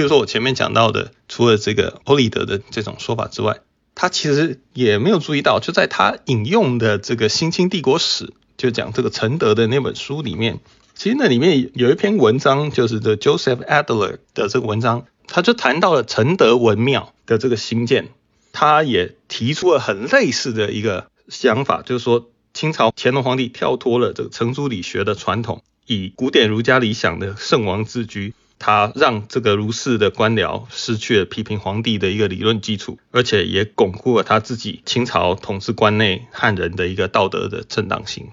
[0.00, 3.60] 譬如说我前面讲到的，除了这个欧立德的这种说法之外，
[3.94, 8.24] 他其实也没有注意到，就在他引用的这个《新清帝国史》，
[8.56, 10.60] 就讲这个承德的那本书里面，
[10.94, 15.04] 其实那里面有一篇文章，就是这 Joseph Adler 的这个文章。
[15.26, 18.08] 他就谈到了承德文庙的这个兴建，
[18.52, 38.28] 他也提出了很类似的一个想法，就是说清朝乾隆皇帝跳脱了这个程朱理学的传统，以古典儒家理想的圣王自居，他让这个儒士的官僚失去了批评皇帝的一个理论基础，而且也巩固了他自己清朝统治关内汉人的一个道德的正当性。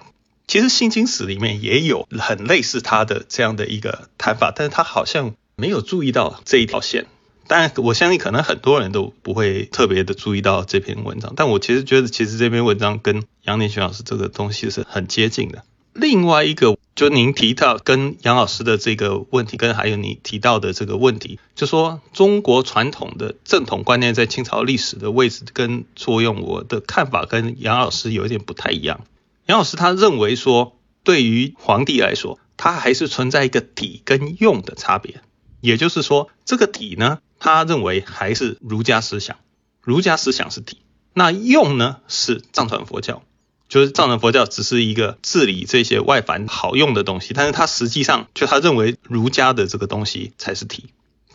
[0.45, 5.33] 其实《新经史》里面也有很类似他的这样的一个谈法，但是他好像。
[5.59, 7.07] 没有注意到这一条线，
[7.47, 15.63] 当然我相信可能很多人都不会特别的注意到这篇文章，但我其实觉得其实这篇文章跟杨年群老师这个东西是很接近的。
[15.99, 29.01] 另外一个就您提到跟杨老师的这个问题，跟还有你提到的这个问题，就说中国传统的正统观念在清朝历史的位置跟作用，我的看法跟杨老师有一点不太一样。
[29.47, 35.21] 杨老师他认为说，对于皇帝来说，他还是存在一个体跟用的差别。
[35.61, 39.37] 也就是说，这个体呢，他认为还是儒家思想，
[39.81, 40.77] 儒家思想是体，
[41.13, 43.23] 那用呢是藏传佛教，
[43.69, 50.85] 就是藏传佛教只是一个治理这些外凡好用的东西，但是他实际上就他认为儒家的这个东西才是体，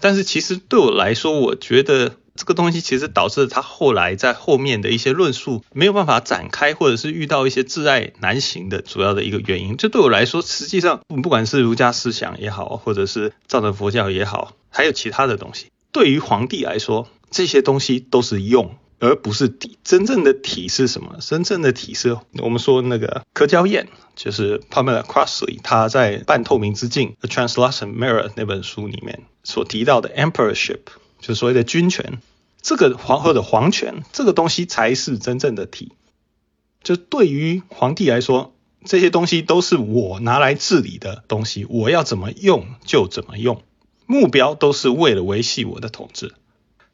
[0.00, 2.16] 但是其实对我来说，我觉得。
[2.34, 9.76] 这个东西其实导致他后来在后面的一些论述没有办法展开，或者是遇到一些挚爱难行的主要的一个原因。
[9.76, 19.76] 这对我来说，实际上不管是儒家思想也好，或者是藏传佛教也好，还有其他的东西，对于皇帝来说，这些东西都是用，而不是体。
[19.82, 21.18] 真正的体是什么？
[21.20, 30.78] 真正的体是我们说那个柯娇燕，就是 Pamela Crossley，他在《半透明之镜》：A Translucent Mirror 那本书里面所提到的 Emperorship。
[31.20, 32.18] 就是所谓的君权，
[32.60, 35.92] 这个皇后的皇权，这个东西才是真正的体。
[36.82, 38.52] 就对于皇帝来说，
[38.84, 43.62] 这些东西都是我拿来治理的东西，我要怎么用就怎么用，
[44.06, 46.34] 目标都是为了维系我的统治。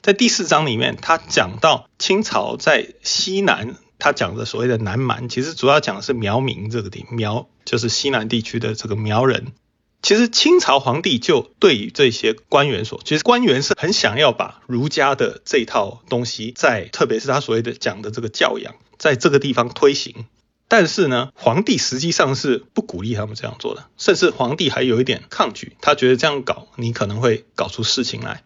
[0.09, 9.53] 在第四章里面，他讲到清朝在西南，他讲的所谓的南蛮，其实主要讲的是苗民这个地，苗就是西南地区的这个苗人。
[10.01, 20.25] 其实清朝皇帝就对于这些官员说，其实官员是很想要把儒家的这套东西，在特别是他所谓的讲的这个教养，在这个地方推行。
[20.69, 28.43] 但是呢，皇帝实际上是不鼓励他们这样做的，甚至皇帝还有一点抗拒，他觉得这样搞你可能会搞出事情来。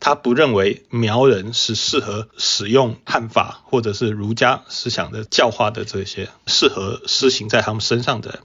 [0.00, 8.40] 他不认为苗人是适合使用汉法或者是儒家思想的教化的这些适合施行在他们身上的。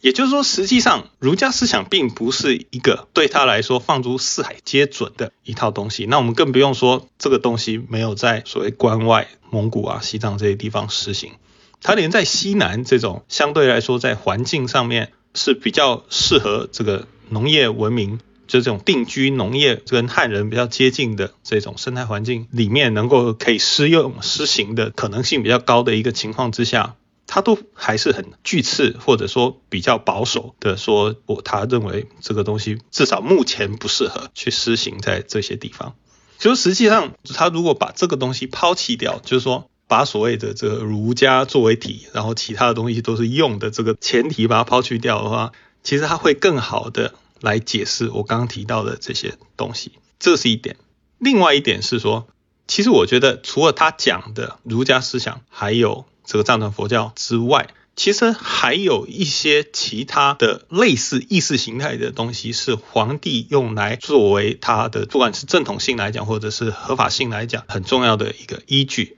[0.00, 6.04] 也就是说，实际上儒家思想并不是一个对他来说放诸四海皆准的一套东西。
[6.04, 11.32] 那我们更不用说这个东西没有在所谓关外、蒙古啊、西藏这些地方实行。
[11.80, 26.96] 他连在西南这种相对来说在环境上面是比较适合这个农业文明，就这种定居农业跟汉人比较接近的这种生态环境里面，能够可以适用施行的可能性比较高的一个情况之下。
[27.26, 35.94] 他都还是很巨刺，或者说比较保守的说，我他认为这个东西至少目前不适合去施行在这些地方。
[36.38, 47.14] 就实际上，他如果把这个东西抛弃掉，就是说把所谓的这个儒家作为体，然后其他的东西都是用的这个前提把它抛去掉的话，其实他会更好的
[47.44, 49.92] 来解释我刚刚提到的这些东西。
[50.18, 50.76] 这是一点。
[51.18, 52.26] 另外一点是说，
[52.66, 69.16] 其实我觉得除了他讲的儒家思想，还有这个藏传佛教之外，其实还有一些其他的类似意识形态的东西，是皇帝用来作为他的不管是正统性来讲，或者是合法性来讲，很重要的一个依据。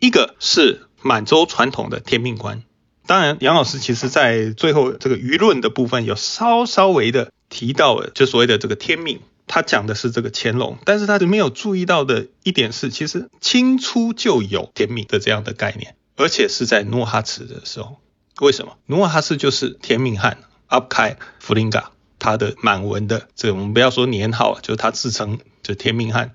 [0.00, 2.64] 一个是满洲传统的天命观，
[3.06, 15.96] 当然杨老师其实在最后这个舆论的部分有稍稍微的提到了，就所谓的这个天命，他讲的是这个乾隆，但是他没有注意到的一点是，其实清初就有天命的这样的概念。
[16.16, 17.96] 而且是在努尔哈赤的时候，
[18.40, 18.76] 为什么？
[18.86, 26.34] 努尔哈赤就是天命汗阿布开弗林嘎，他的满文的这我们不要说年号，就是他自称就天命汗。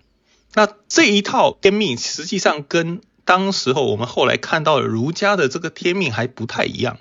[0.55, 6.97] 那这一套天命实际上跟当时候我们后来看到的儒家的这个天命还不太一样，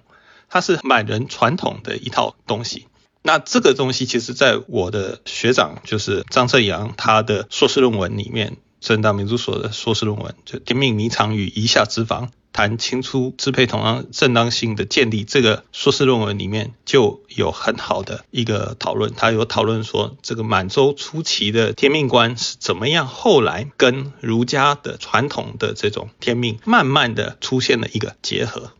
[0.50, 2.86] 它是满人传统的一套东西。
[3.26, 12.30] 那这个东西其实在我的学长就是张正阳他的硕士论文里面，正大民族所的硕士论文就天命迷藏与夷夏之防。
[12.52, 19.12] 谈清初支配统当正当性的建立，这个硕士论文里面就有很好的一个讨论。
[19.16, 28.70] 他有讨论说，这个满洲初期的天命观是怎么样，后来跟儒家的传统的这种天命，慢慢的出现了一个结合。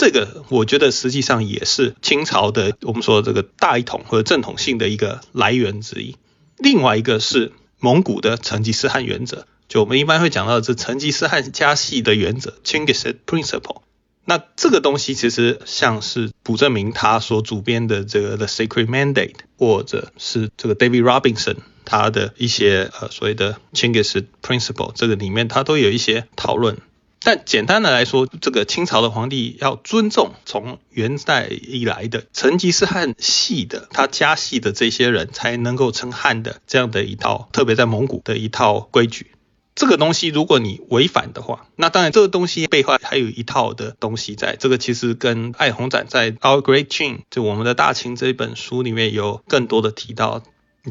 [0.00, 6.16] 这个我觉得实际上也是清朝的我们说这个大一统或者正统性的一个来源之一。
[6.56, 9.46] 另外一个是蒙古的成吉思汗原则。
[9.68, 13.82] 就我们一般会讲到这成吉思汗家系的原则 （Chinggis Principle）。
[14.24, 26.78] 那这个东西其实像是卜正明他所主编的这个《The Sacred Mandate》，或者是这个 David Robinson 他的一些呃所谓的 Chinggis Principle，这个里面他都有一些讨论。
[27.22, 39.32] 但简单的来说，这个清朝的皇帝要尊重从元代以来的成吉思汗系的他家系的这些人才能够称汉的这样的一套，特别在蒙古的一套规矩。
[39.76, 44.56] 这个东西，如果你违反的话，那当然这个东西背后还有一套的东西在。
[44.56, 50.42] 这个其实跟艾洪展在《Our Great Qing》就我们的大清这本书里面有更多的提到，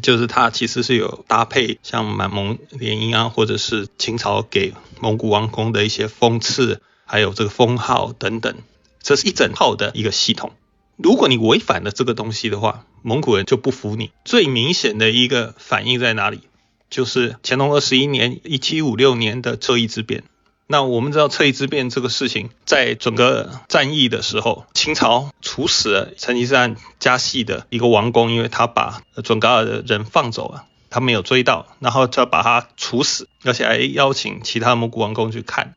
[0.02, 8.56] 就是它其实是有搭配像满蒙联姻啊，或者是清朝给蒙古王公的一些封赐，还有这个封号等等，
[9.02, 10.52] 这是一整套的一个系统。
[10.96, 14.12] 如果你违反了这个东西的话，蒙古人就不服你。
[14.26, 16.42] 最明显的一个反应在哪里？
[16.90, 20.24] 就是乾隆二十一年（一七五六年）的这一之变。
[20.72, 35.74] 那我们知道侧翼之变这个事情，在整个战役的时候，清朝处死了成吉思汗家系的一个王公，因为他把准噶尔的人放走了，他没有追到，然后就要把他处死，而且还邀请其他蒙古王公去看。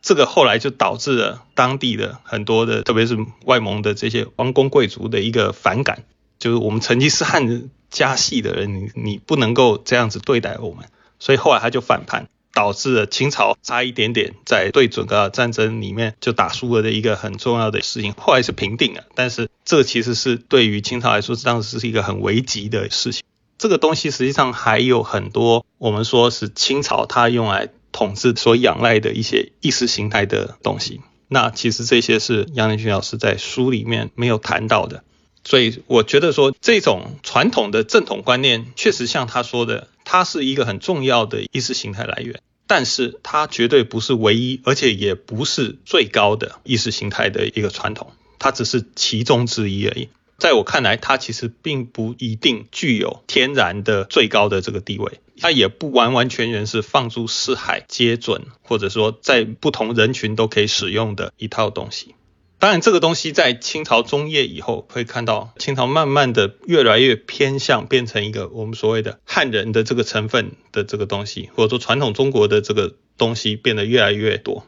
[0.00, 6.04] 这个后来就导致了当地的很多的，特别是外蒙的这些王公贵族的一个反感，
[6.38, 7.68] 就是我们成吉思汗。
[7.90, 10.84] 加系的人，你你不能够这样子对待我们，
[11.18, 23.22] 所以后来他就反叛，导致了清朝差一点点在对准的战争里面就打输了的一个很重要的事情，后来是平定了，但是这其实是对于清朝来说，当时是一个很危急的事情。
[23.58, 35.04] 这个东西实际上还有很多，我们说是清朝它用来统治所仰赖的一些意识形态的东西，那其实这些是杨连军老师在书里面没有谈到的。
[35.44, 50.08] 所以我觉得说，这种传统的正统观念，确实像他说的，它是一个很重要的意识形态来源，但是它绝对不是唯一，而且也不是最高的意识形态的一个传统，它只是其中之一而已。
[50.36, 62.16] 在我看来，它其实并不一定具有天然的最高的这个地位，它也不完完全全是放诸四海皆准，或者说在不同人群都可以使用的一套东西。
[62.60, 74.66] 当然，这个东西在清朝中叶以后，会看到清朝慢慢的越来越偏向变成一个我们所谓的汉人的这个成分的这个东西，或者说传统中国的这个东西变得越来越多。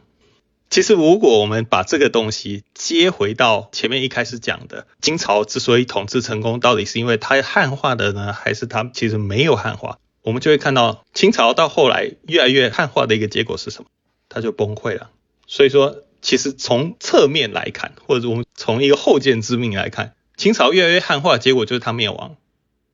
[0.71, 9.99] 其实，如果我们把这个东西接回到前面一开始讲的，金朝之所以统治成功，到底是因为它汉化的呢，还是它其实没有汉化？
[10.23, 13.89] 我们就会看到清朝到后来越来越汉化的一个结果是什么？
[14.29, 15.11] 它就崩溃了。
[15.45, 15.97] 所以说。
[16.23, 22.37] 其实从侧面来看，或者我们从一个后见之明来看，清朝越来越汉化，结果就是它灭亡。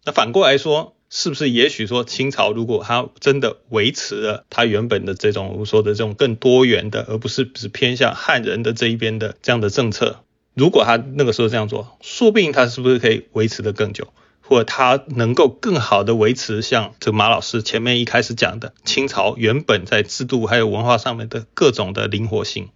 [0.04, 10.24] 那反过来说，是不是也许说清朝如果它真的维持了它原本的这种我们说的这种更多元的，而不是只偏向汉人的这一边的这样的政策，
[10.56, 14.08] 如果他那个时候这样做，说不定他是不是可以维持的更久，
[14.42, 22.70] 或者他能够更好的维持像这马老师前面一开始讲的清朝原本在制度还有文化上面的各种的灵活性。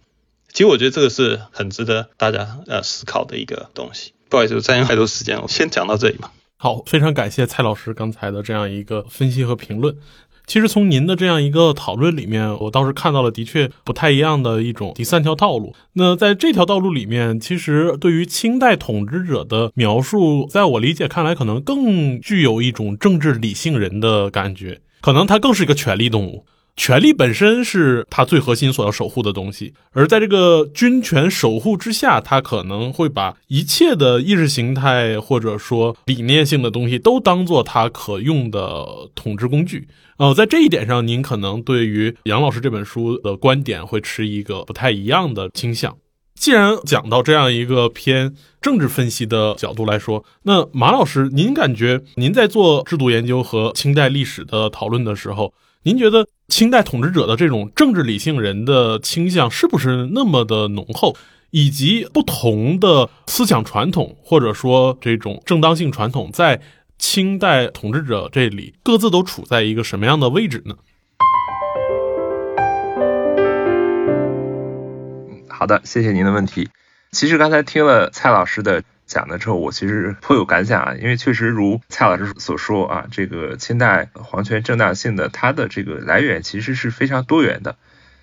[0.54, 4.12] 其实我觉得这个是很值得大家呃思考的一个东西。
[4.28, 6.32] 不好意思，占用太多时间，我先讲到这里吧。
[6.56, 9.96] 好，非常感谢蔡老师刚才的这样一个分析和评论。
[10.46, 15.74] 其实从您的这样一个讨论里面，我倒是看到了的确不太一样的一种第三条道路。
[15.94, 26.46] 那在这条道路里面，其实对于清代统治者的描述，在我理解看来，可能更具有一种政治理性人的感觉，可能他更是一个权力动物。
[26.76, 39.86] 权力本身是他最核心所要守护的东西，而在这个军权守护之下，他可能会把一切的意识形态或者说理念性的东西都当做他可用的统治工具。
[40.16, 45.96] 呃，在这一点上，您可能对于杨老师这本书的观点会持一个不太一样的倾向。
[46.34, 55.54] 既然讲到这样一个偏政治分析的角度来说，那马老师，您感觉您在做制度研究和清代历史的讨论的时候？
[55.86, 61.16] 您觉得清代统治者的这种政治理性人的倾向是不是那么的浓厚？
[61.50, 66.60] 以及不同的思想传统或者说这种正当性传统，在
[66.98, 70.74] 清代统治者这里各自都处在一个什么样的位置呢？
[75.48, 76.68] 好的，谢谢您的问题。
[77.12, 78.82] 其实刚才听了蔡老师的。
[79.06, 87.76] 讲了之后，我其实颇有感想啊，因为确实如蔡老师所说啊，这个清代皇权正当性的它的这个来源其实是非常多元的，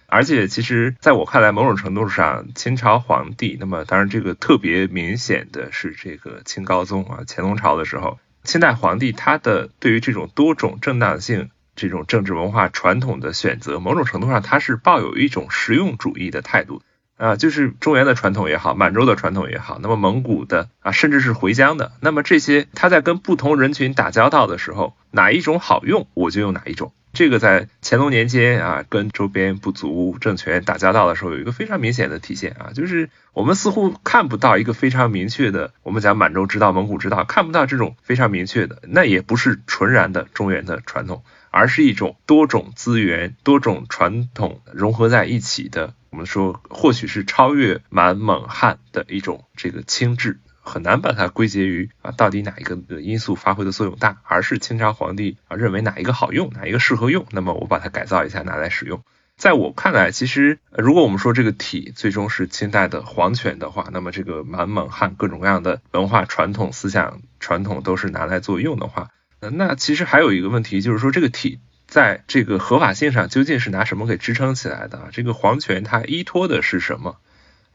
[0.08, 16.82] 而且其实在我看来，某种程度上，清朝皇帝，那么当然这个特别明显的是这个清高宗啊，乾隆朝的时候，清代皇帝他的对于这种多种正当性这种政治文化传统的选择，某种程度上他是抱有一种实用主义的态度。
[17.22, 26.94] 啊，就是中原的传统也好，满洲的传统也好，那么蒙古的啊，甚至是回疆的，那么这些他在跟不同人群打交道的时候，哪一种好用，我就用哪一种。
[27.14, 45.94] 这个在乾隆年间啊，跟周边部族政权打交道的时候，有一个非常明显的体现啊，就是我们似乎看不到一个非常明确的，我们讲满洲之道、蒙古之道，看不到这种非常明确的，那也不是纯然的中原的传统，而是一种多种资源、多种传统融合在一起的。
[46.12, 59.02] 我们说，或许是超越满蒙汉的一种这个轻质，很难把它归结于啊，到底哪一个因素发挥的作用大，而是清朝皇帝啊认为哪一个好用，哪一个适合用，那么我把它改造一下拿来使用。
[59.38, 71.62] 在我看来，其实如果我们说这个体最终是清代的皇权的话，那么这个满蒙汉各种各样的文化传统、思想传统都是拿来做用的话，那其实还有一个问题就是说这个体。
[71.92, 75.10] 在这个合法性上，究竟是拿什么给支撑起来的？
[75.12, 77.18] 这个皇权它依托的是什么？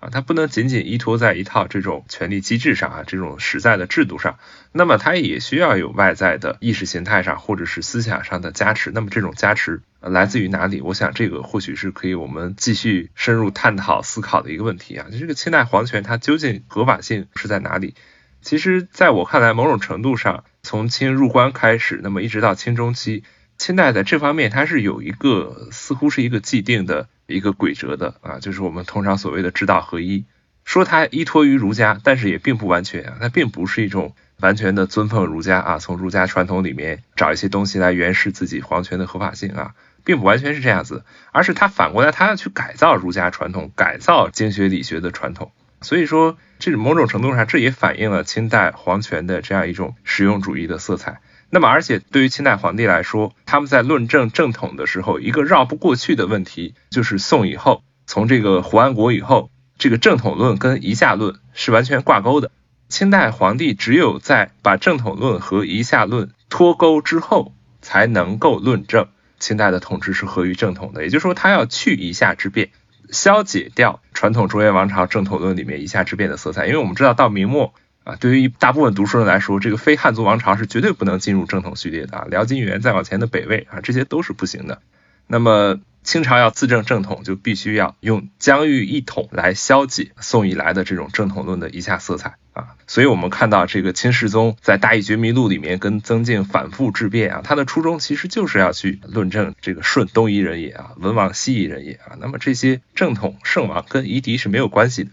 [0.01, 4.39] 啊，它不能仅仅依托在一套这种权力机制上啊，这种实在的制度上。
[4.73, 8.91] 那么它也需要有外在的意识形态上或者是思想上的加持。
[8.91, 10.81] 那么这种加持来自于哪里？
[10.81, 15.09] 我想这个或许是可以我们继续深入探讨思考的一个问题啊。
[15.13, 17.95] 就这个清代皇权它究竟合法性是在哪里？
[18.41, 23.23] 其实在我看来，某种程度上，从清入关开始，那么一直到清中期。
[23.59, 30.25] 清代在这方面，它是有一个似乎是一个既定的一个规则的啊，就是我们通常所谓的知道合一。
[30.65, 45.53] 说它依托于儒家，但是也并不完全啊，它并不是一种完全的尊奉儒家啊，从儒家传统里面找一些东西来原始自己皇权的合法性啊，并不完全是这样子，而是它反过来，它要去改造儒家传统，改造经学理学的传统。
[45.83, 51.21] 所以说，这某种程度上，这也反映了清代皇权的这样一种实用主义的色彩。
[51.49, 62.51] 那么，而且对于清代皇帝来说，他们在论证正统的时候，一个绕不过去的问题就是宋以后，从这个胡安国以后，这个正统论跟夷夏论是完全挂钩的。
[62.89, 71.05] 清代皇帝只有在把正统论和夷夏论脱钩之后，才能够论证清代的统治是合于正统的。
[71.05, 72.71] 也就是说，他要去夷夏之变，
[73.11, 76.67] 消解掉传统中原王朝正统论里面夷夏之变的色彩。
[76.67, 77.73] 因为我们知道，到明末。
[78.07, 84.81] 啊，对于大部分读书人来说，这个非汉族王朝是绝对不能进入正统序列的啊，辽金元再往前的北魏啊，这些都是不行的。
[85.27, 92.77] 那么清朝要自证正统，就必须要用疆域一统来消解宋以来的这种正统论的一下色彩啊。
[92.87, 102.15] 所以我们看到这个清世宗在《大义觉迷录》里面跟曾静反复质辩啊，他的初衷其实就是要去论证这个舜东夷人也啊，文王西夷人也啊。
[102.21, 105.11] 那么这些正统圣王跟夷狄是没有关系的。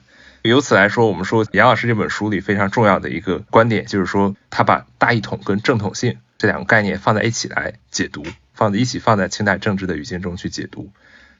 [0.50, 10.92] 由此来说，我们说杨老师这本书里非常重要的一个观点，就是说他把大一统跟正统性这两个概念放在一起来解读，放在一起放在清代政治的语境中去解读。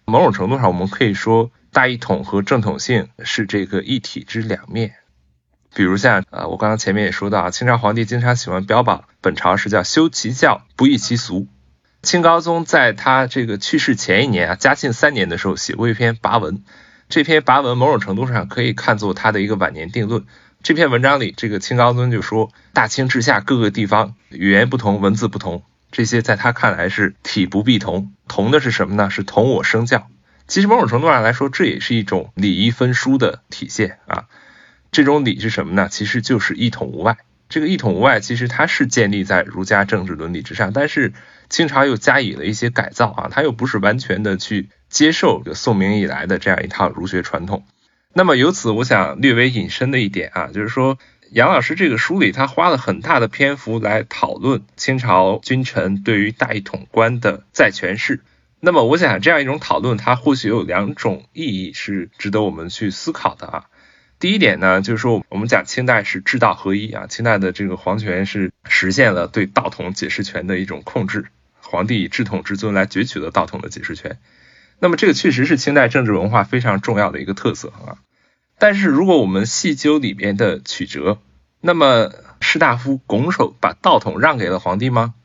[0.06, 4.94] 某种程度上，我们可以说大一统和正统性是这个一体之两面。
[5.76, 11.48] 比如像呃，我刚刚前面也说到啊，清朝皇帝经常喜欢标榜本朝是叫修其教，不易其俗。
[12.04, 16.64] 清高宗在他这个去世前一年啊，嘉庆三年的时候写过一篇跋文，
[17.14, 20.26] 这篇跋文某种程度上可以看作他的一个晚年定论。
[20.64, 25.62] 这篇文章里，这个清高宗就说，大清之下各个地方语言不同，文字不同，
[25.92, 29.12] 这些在他看来是体不必同，同的是什么呢？
[29.12, 30.08] 是同我生教。
[30.48, 34.26] 其实某种程度上来说，这也是一种礼仪分殊的体现啊。
[34.92, 35.90] 这种礼是什么呢？
[35.92, 37.18] 其实就是一统无外。
[37.48, 41.14] 这个一统无外，其实它是建立在儒家政治伦理之上，但是
[41.54, 47.64] 清朝又加以了一些改造啊，它又不是完全的去接受宋明以来的这样一套儒学传统。
[48.12, 50.98] 那么由此，我想略微引申的一点啊，就是说
[51.30, 58.22] 杨老师这个书里，他花了很大的篇幅来讨论清朝君臣对于大一统观的再诠释。
[58.60, 63.66] 那么我想这样一种讨论，它或许有两种意义是值得我们去思考的啊。
[64.18, 71.28] 第一点呢，就是说我们讲清代是治道合一啊，清代的这个皇权是实现了对道统解释权的一种控制，
[71.74, 74.20] 皇帝以治统之尊来攫取了道统的解释权。
[74.78, 77.98] 那么这个确实是清代政治文化非常重要的一个特色啊。
[78.60, 81.18] 但是如果我们细究里边的曲折，
[81.62, 82.12] 那么
[82.42, 85.16] 士大夫拱手把道统让给了皇帝吗？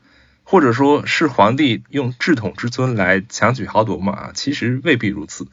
[0.43, 4.13] 或者说是皇帝用治统之尊来强取豪夺吗？
[4.13, 5.47] 啊其实未必如此。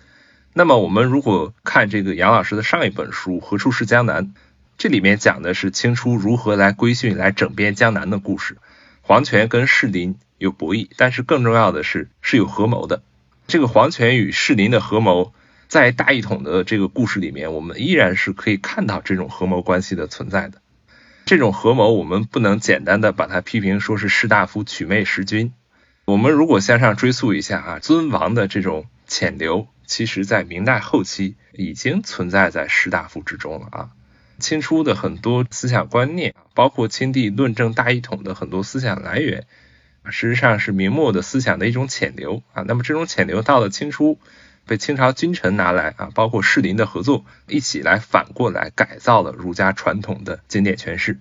[0.55, 4.29] 那么我们如果看这个杨老师的上一本书《何处是江南》，
[4.79, 8.57] 这里面讲的是清初如何来规训、来整编江南的故事。
[9.07, 13.05] 皇权跟士林有博弈，但是更重要的是是有合谋的。
[13.47, 15.33] 这个皇权与士林的合谋，
[15.69, 20.61] 在大一统的这个故事里面，我们依然是可以看到这种合谋关系的存在的。
[21.25, 25.53] 这种合谋，我们不能简单的把它批评说是士大夫取媚时君。
[26.05, 29.69] 我们如果向上追溯一下啊，尊王的这种潜流。
[29.87, 33.91] 其实，在明代后期已经存在在士大夫之中了啊。
[34.39, 39.47] 清初的很多思想观念，包括清帝论证大一统的很多思想来源，
[40.05, 42.63] 事实上是明末的思想的一种潜流啊。
[42.67, 44.19] 那么这种潜流到了清初，
[44.67, 51.19] 被清朝君臣拿来啊，包括士林的合作，一起来反过来改造了儒家传统的经典诠释。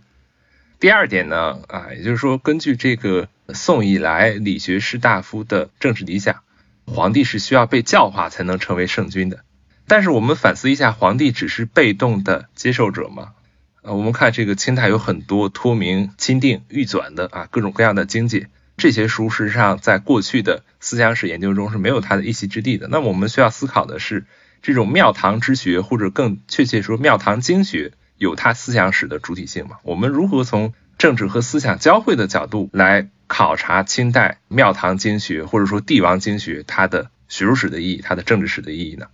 [0.80, 6.41] 第二点呢啊，也就是说，根据这个宋以来理学士大夫的政治理想。
[6.88, 9.45] 皇帝是需要被教化才能成为圣君的，
[9.88, 13.33] 但是我们反思一下，皇帝只是被动的接受者吗？
[13.81, 22.88] 呃，我们看这个清代有很多托明、钦定、御纂的啊各种各样的经解，这些书事实上在过去的思想史研究中是没有它的一席之地的。
[22.89, 24.25] 那我们需要思考的是，
[24.61, 29.77] 这种庙堂之学，或者更确切说庙堂经学，有它思想史的主体性吗？
[29.83, 33.09] 我们如何从政治和思想交汇的角度来？
[33.27, 39.07] 考察清代庙堂经学或者说帝王经学，它的学术史的意义，它的政治史的意义呢？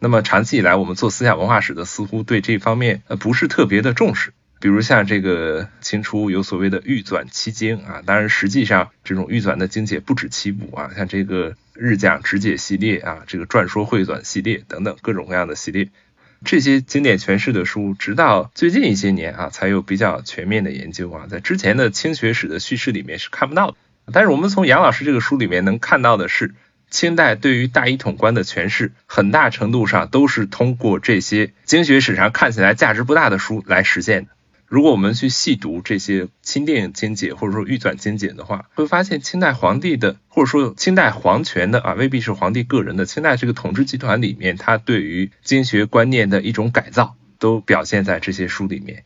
[0.00, 4.32] 那么长期以来，我们做思想文化史的似乎对这方面呃不是特别的重视。
[4.58, 15.88] 比如像这个清初有所谓的御纂七经啊，当然实际上这种御纂的经解不止七部啊，像这个日讲直解系列啊，这个传说汇纂系列等等各种各样的系列。
[16.44, 23.76] 这些经典诠释的书，直到最近一些年啊，才有比较全面的研究啊，在之前的清学史的叙事里面是看不到的。
[24.12, 26.54] 但是我们从杨老师这个书里面能看到的是，
[26.90, 34.32] 清代对于大一统观的诠释，很大程度上都是通过这些经学史上看起来价值不大的书来实现的。
[34.66, 49.02] 如果我们去细读这些清电经解或者说御纂经解的话，会发现清代皇帝的或者说清代皇权的啊，未必是皇帝个人的，清代这个统治集团里面，他对于经学观念的一种改造，都表现在这些书里面。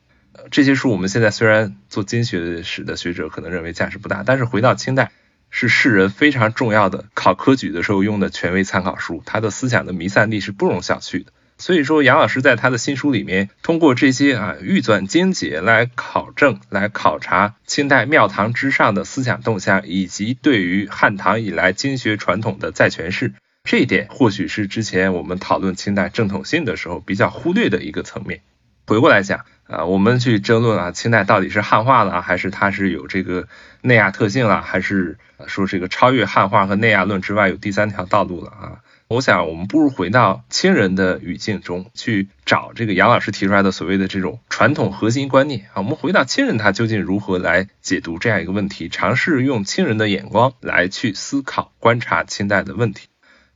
[0.50, 5.12] 这些书我们现在虽然做经学史的学者可能认为价值不大，但是回到清代，
[5.56, 11.30] 是世人非常重要的考科举的时候用的权威参考书，他的思想的弥散力是不容小觑的。
[11.58, 23.32] 所以说，杨老师在他的新书里面，通过这些啊预纂精解来考证、来考察清代庙堂之上的思想动向，以及对于汉唐以来经学传统的再诠释，
[23.62, 28.40] 这一点或许是之前我们讨论清代正统性的时候比较忽略的一个层面。
[28.86, 33.48] 回过来讲啊，我们去争论啊，清代到底是汉化了，还是它是有这个
[33.80, 38.80] 内亚特性了，还是说这个超越汉化和内亚论之外有第三条道路了啊？
[39.06, 45.76] 我想，我们不如回到亲人的语境中去找这个杨老师提出来的所谓的这种传统核心观念啊。
[45.76, 48.88] 我们回到亲人，他究竟如何来解读这样一个问题？
[48.88, 53.08] 尝试用亲人的眼光来去思考、观察清代的问题。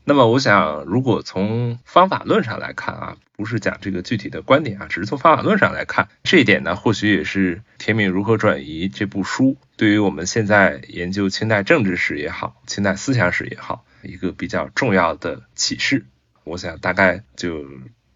[0.09, 16.07] 那么我想，如果从方法论上来看啊，不是讲这个具体的观点啊，只是从方法论上来看，这一点呢，或许也是《天命如何转移》这部书对于我们现在研究清代政治史也好，清代思想史也好，一个比较重要的启示。
[16.45, 17.67] 我想大概就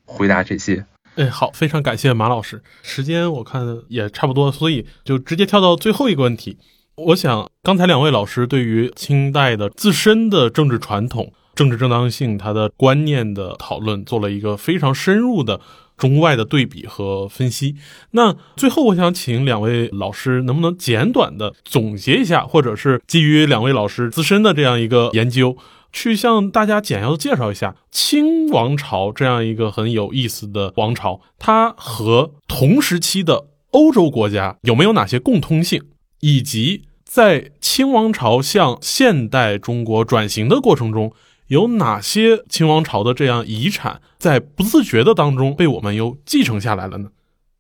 [0.07, 0.87] 回答这些。
[1.17, 2.63] 哎，好，非常感谢马老师。
[2.83, 6.57] 时间我看也差不多，所以就直接跳到最后一个问题。
[6.95, 11.35] 我想刚才两位老师对于清代的自身的政治传统。
[11.55, 15.61] 政治正当性，它的观念的讨论做了一个非常深入的
[15.97, 17.77] 中外的对比和分析。
[18.13, 25.57] 那最后，我想请两位老师能不能简短的总结一下，或者是基于两位老师自身的这样一个研究，
[25.93, 35.83] 去向大家简要的介绍一下清王朝这样一个很有意思的王朝，它和同时期的欧洲国家有没有哪些共通性，
[36.21, 41.13] 以及在清王朝向现代中国转型的过程中。
[41.53, 47.11] 有哪些清王朝的这样遗产，在不自觉的当中被我们又继承下来了呢？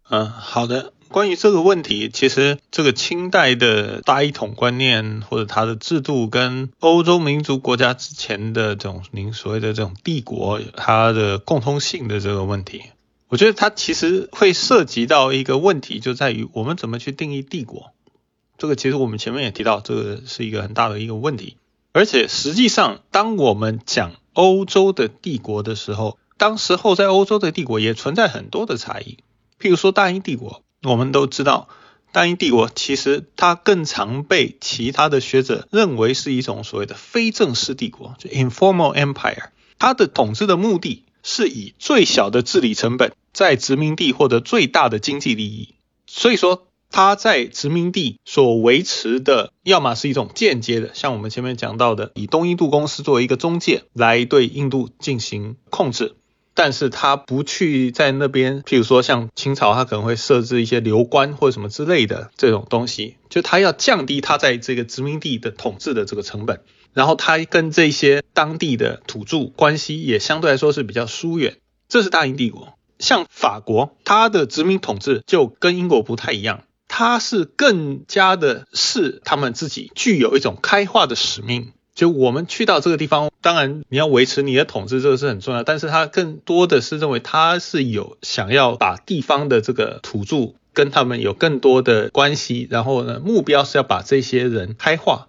[0.08, 0.94] 嗯，好的。
[1.10, 12.84] 关于这个问题，其实这个清代的大一统观念或者它的制度，跟欧洲民族国家之前的这种您所谓的这种帝国，它的共通性的这个问题，
[13.28, 17.92] 我觉得它其实会涉及到一个问题，就在于我们怎么去定义帝国。
[18.56, 21.58] 这个其实我们前面也提到，这个是一个很大的一个问题。
[21.92, 29.18] 而且实际上，当我们讲欧洲的帝国的时候，当时候在欧洲的帝国也存在很多的差异。
[29.60, 31.68] 譬如说大英帝国，我们都知道，
[32.10, 39.50] 大英帝国其实它更常被其他的学者认为是一种所谓的非正式帝国，就 informal empire。
[39.78, 45.74] 它的统治的目的是以最小的治理成本，在殖民地获得最大的经济利益。
[46.06, 46.66] 所以说。
[46.92, 56.14] 他在殖民地所维持的，要么是一种间接的，像我们前面讲到的，以东印度公司作为一个中介来对印度进行控制，
[56.54, 66.60] 但是他不去在那边，譬如说像清朝，他可能会设置一些流官或者什么之类的这种东西，就他要降低他在这个殖民地的统治的这个成本，
[66.92, 71.56] 然后他跟这些当地的土著关系也相对来说是比较疏远，
[71.88, 72.74] 这是大英帝国。
[72.98, 76.62] 像法国，它的殖民统治就跟英国不太一样。
[76.94, 81.72] 他是更加的是他们自己具有一种开化的使命。
[81.94, 85.62] 就我们去到这个地方，当然你要维持你的统治，这个是很重要。
[85.62, 95.28] 但是他更多的是认为他是有想要把地方的这个土著跟他们有更多的关系，然后呢，目标是要把这些人开化，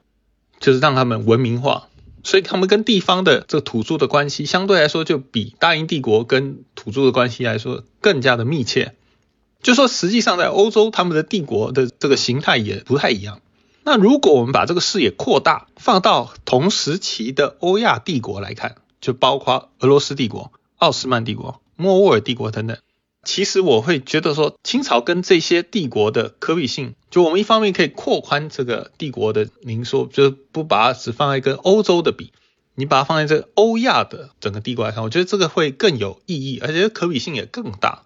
[0.60, 1.88] 就是让他们文明化。
[2.26, 8.96] 所以他们跟地方的这个土著的关系，相对来说就比大英帝国跟土著的关系来说更加的密切。
[9.64, 13.40] 就说实际上，在欧洲，他们的帝国的这个形态也不太一样。
[13.86, 22.78] 那如果我们把这个视野扩大，放到同时期的欧亚帝国来看，就包括俄罗斯帝国、奥斯曼帝国、莫卧儿帝国等等，
[23.24, 32.32] 其实我会觉得说，清朝跟这些帝国的可比性，就我们一方面可以扩宽这个帝国的，您说就是不把它只放在跟欧洲的比，
[32.76, 38.04] 你把它放在这个欧亚的整个帝国来看，我觉得这个会更有意义，而且可比性也更大。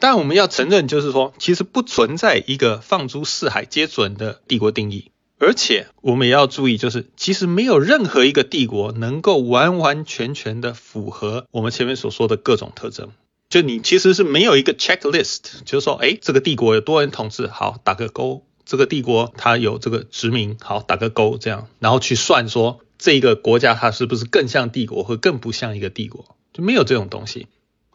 [0.00, 13.10] 但我们要承认，就是说，其实不存在一个放诸四海皆准的帝国定义，而且我们也要注意，就是其实没有任何一个帝国能够完完全全的符合我们前面所说的各种特征。
[13.48, 27.46] 就你其实是没有一个 checklist，就是说，哎，这个帝国有多人统治，好打个勾；这个帝国它有这个殖民，好打个勾，这样，然后去算说这个国家它是不是更像帝国，或更不像一个帝国，就没有这种东西。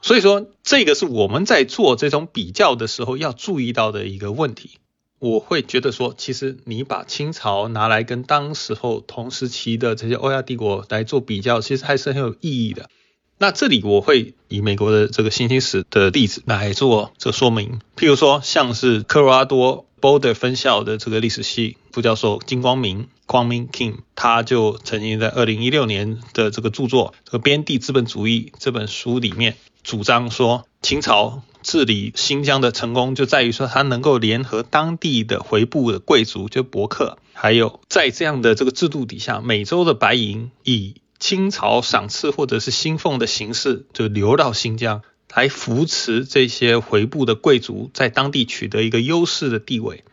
[0.04, 4.72] 所以说，这个是我们在做这种比较的时候要注意到的一个问题。
[5.18, 12.90] 我会觉得说，其实你把清朝拿来跟当时候同时期的这些欧亚帝国来做比较，其实还是很有意义的。
[13.38, 17.80] 那这里我会以美国的这个新兴史的例子来做这说明。
[17.96, 23.08] 譬如说，像是科罗拉多 Boulder 分校的这个历史系副教授金光明。
[23.26, 45.02] 光明 King，他就曾经在二零一六年的这个著作《这个边地资本主义》这本书里面主张说，清朝治理新疆的成功就在于说，他能够联合当地的回部的贵族，就伯克，还有在这样的这个制度底下，美洲的白银以清朝赏赐或者是薪俸的形式，就流到新疆，
[45.34, 50.04] 来扶持这些回部的贵族在当地取得一个优势的地位。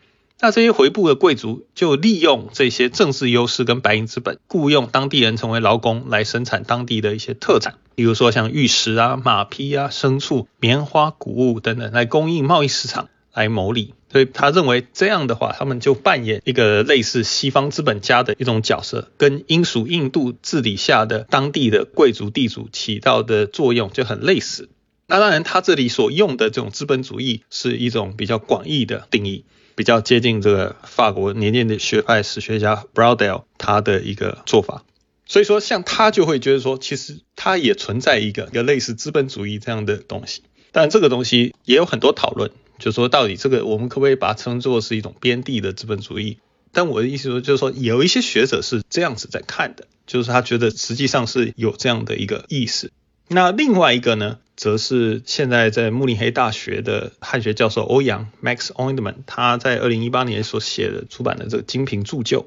[0.43, 24.69] 那这些回部的贵族就利用这些政治优势跟白银资本，雇佣当地人成为劳工来生产当地的一些特产，比如说像玉石啊、马匹啊、牲畜、棉花、谷物等等，来供应贸易市场，来谋利，所以他认为这样的话，他们就扮演一个类似西方资本家的一种角色，跟英属印度治理下的当地的贵族地主起到的作用就很类似。
[25.05, 34.83] 那当然，他这里所用的这种资本主义是一种比较广义的定义，比较接近这个法国年轻的学派史学家 Braudel 他的一个做法。
[35.25, 40.41] 所以说，像他就会觉得说，其实他也存在一个一个类似资本主义这样的东西，
[40.71, 42.51] 但这个东西也有很多讨论。
[42.79, 46.39] 就说到底，这个我们可不可以把它称作是一种边地的资本主义？
[46.73, 52.91] 但我的意思说，就是说有一些学者是这样子在看的，就是他觉得实际上是有这样的一个意思。
[53.27, 62.45] 那另外一个呢，则是现在在慕尼黑大学的汉学教授欧阳 Max Oindman，他在二零一八年所写的出版的这个精品铸就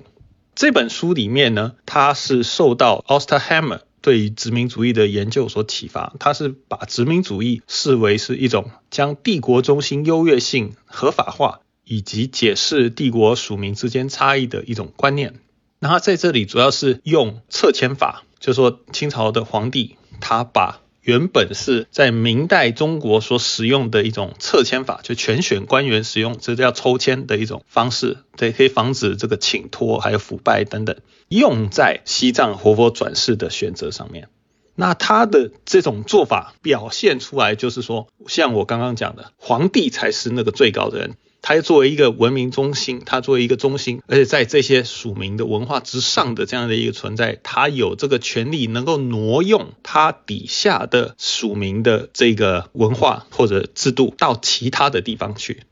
[0.54, 3.80] 这本书里面呢，他是受到 Osterhammer。
[4.00, 15.34] 对于殖民主义的研究所启发，他是把殖民主义视为是一种将帝国中心优越性合法化，以及解释帝国属民之间差异的一种观念。
[15.80, 20.78] 那他在这里主要是用撤迁法，就说清朝的皇帝他把。
[21.04, 30.96] 原本是在明代中国所使用的一种撤迁法，就全选官员使用，这叫抽签的一种方式，对，可以防止这个请托还有腐败等等，
[31.28, 34.28] 用在西藏活佛转世的选择上面。
[34.74, 41.16] 那他的这种做法表现出来，就是说，像我刚刚讲的，皇帝才是那个最高的人。
[41.46, 55.64] 它作为一个文明中心，它作为一个中心，而且在这些属民的文化之上的这样的一个存在，它有这个权利能够挪用它底下的属民的这个文化或者制度到其他的地方去。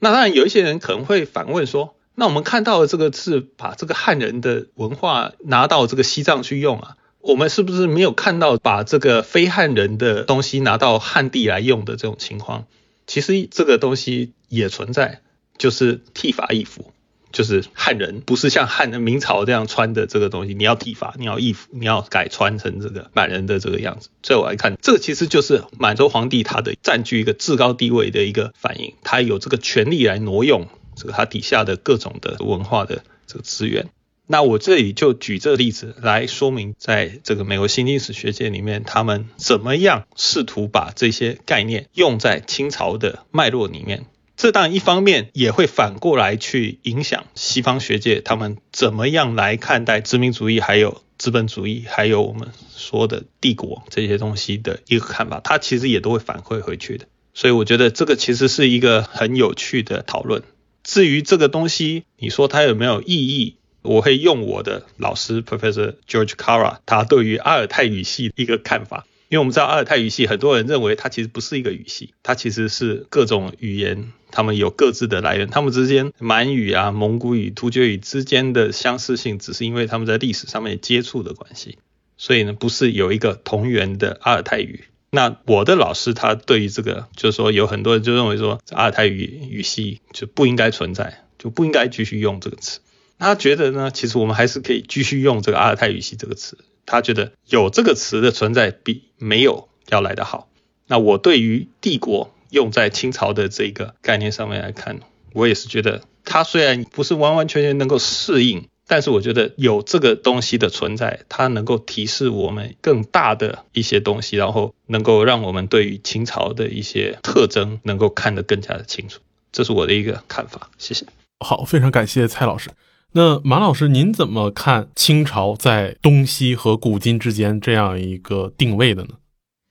[0.00, 12.66] 那当然有一些人可能会反问说，那我们看到的这个是把这个汉人的文化拿到这个西藏去用啊，我们是不是没有看到把这个非汉人的东西拿到汉地来用的这种情况？
[13.06, 15.22] 其实这个东西也存在，
[15.56, 16.92] 就是剃发易服，
[17.32, 24.10] 就是汉人不是像汉人明朝这样穿的这个东西，你要剃发，你要易服，你要改穿成这个满人的这个样子。
[24.22, 33.88] 所以我来看，这个其实就是满洲皇帝他的占据一个至高地位的一个反应，他有这个权利来挪用这个他底下的各种的文化的这个资源。
[34.26, 44.06] 那我这里就举这个例子来说明，在这个美国新历史学界里面，他们怎么样试图把这些概念用在清朝的脉络里面。
[44.40, 55.42] 这当然一方面也会反过来去影响西方学界，他们怎么样来看待殖民主义、还有资本主义、还有我们说的帝国这些东西的一个看法。
[55.44, 57.04] 它其实也都会反馈回去的。
[57.34, 60.42] 所以我觉得这个其实是一个很有趣的讨论。
[60.82, 63.56] 至于这个东西，你说它有没有意义？
[63.82, 81.78] 我会用我的老师 Professor George Kara 他对于阿尔泰语系一个看法，因为我们知道阿尔泰语系很多人认为它其实不是一个语系，它其实是各种语言，它们有各自的来源，它们之间满语啊、蒙古语、突厥语之间的相似性，只是因为他们在历史上面接触的关系，
[82.16, 84.86] 所以呢不是有一个同源的阿尔泰语。
[85.12, 92.80] 那我的老师他对于这个就是说有很多人就认为说阿尔泰语语系就不应该存在，就不应该继续用这个词。
[93.20, 96.58] 他觉得呢，其实我们还是可以继续用这个阿尔泰语系这个词。
[96.90, 100.48] 他觉得有这个词的存在比没有要来得好。
[100.88, 104.98] 那我对于帝国用在清朝的这个概念上面来看，
[105.32, 119.20] 我也是觉得它虽然不是完完全全能够适应，但是我觉得有这个东西的存在，它能够提示我们更大的一些东西，然后能够让我们对于清朝的一些特征能够看得更加的清楚。
[119.52, 120.68] 这是我的一个看法。
[120.76, 121.06] 谢谢。
[121.38, 122.68] 好，非常感谢蔡老师。
[123.12, 129.08] 那马老师，您怎么看清朝在东西和古今之间这样一个定位的呢？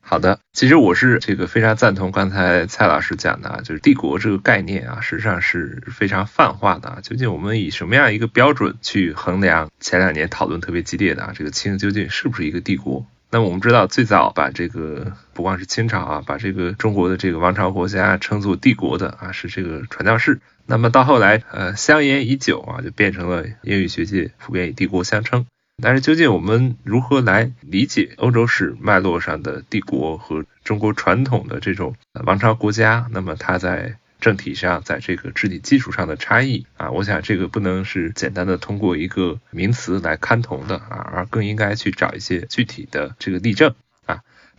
[0.01, 6.99] 好的，其实我是这个非常赞同刚才蔡老师讲的啊，就是帝国这个概念啊，实际上是非常泛化的。
[7.01, 13.05] 究竟我们以什么样一个标准去衡量前两年讨论特别激烈的啊，这个清究竟是不是一个帝国？
[13.31, 20.41] 那么我们知道，最早把这个不光是清朝啊，把这个中国的这个王朝国家称作帝国的啊，是这个传教士。
[20.69, 25.47] 那么到后来，呃，香烟已久啊，就变成了英语学界普遍以帝国相称。
[25.81, 33.07] 但是究竟我们如何来理解欧洲史脉络上的帝国和中国传统的这种王朝国家？
[33.09, 43.73] 那么它在政体上，在这个治理基础上的差异啊，我想这个不能是简单的通过一个名词来勘同的啊，而更应该去找一些具体的这个例证。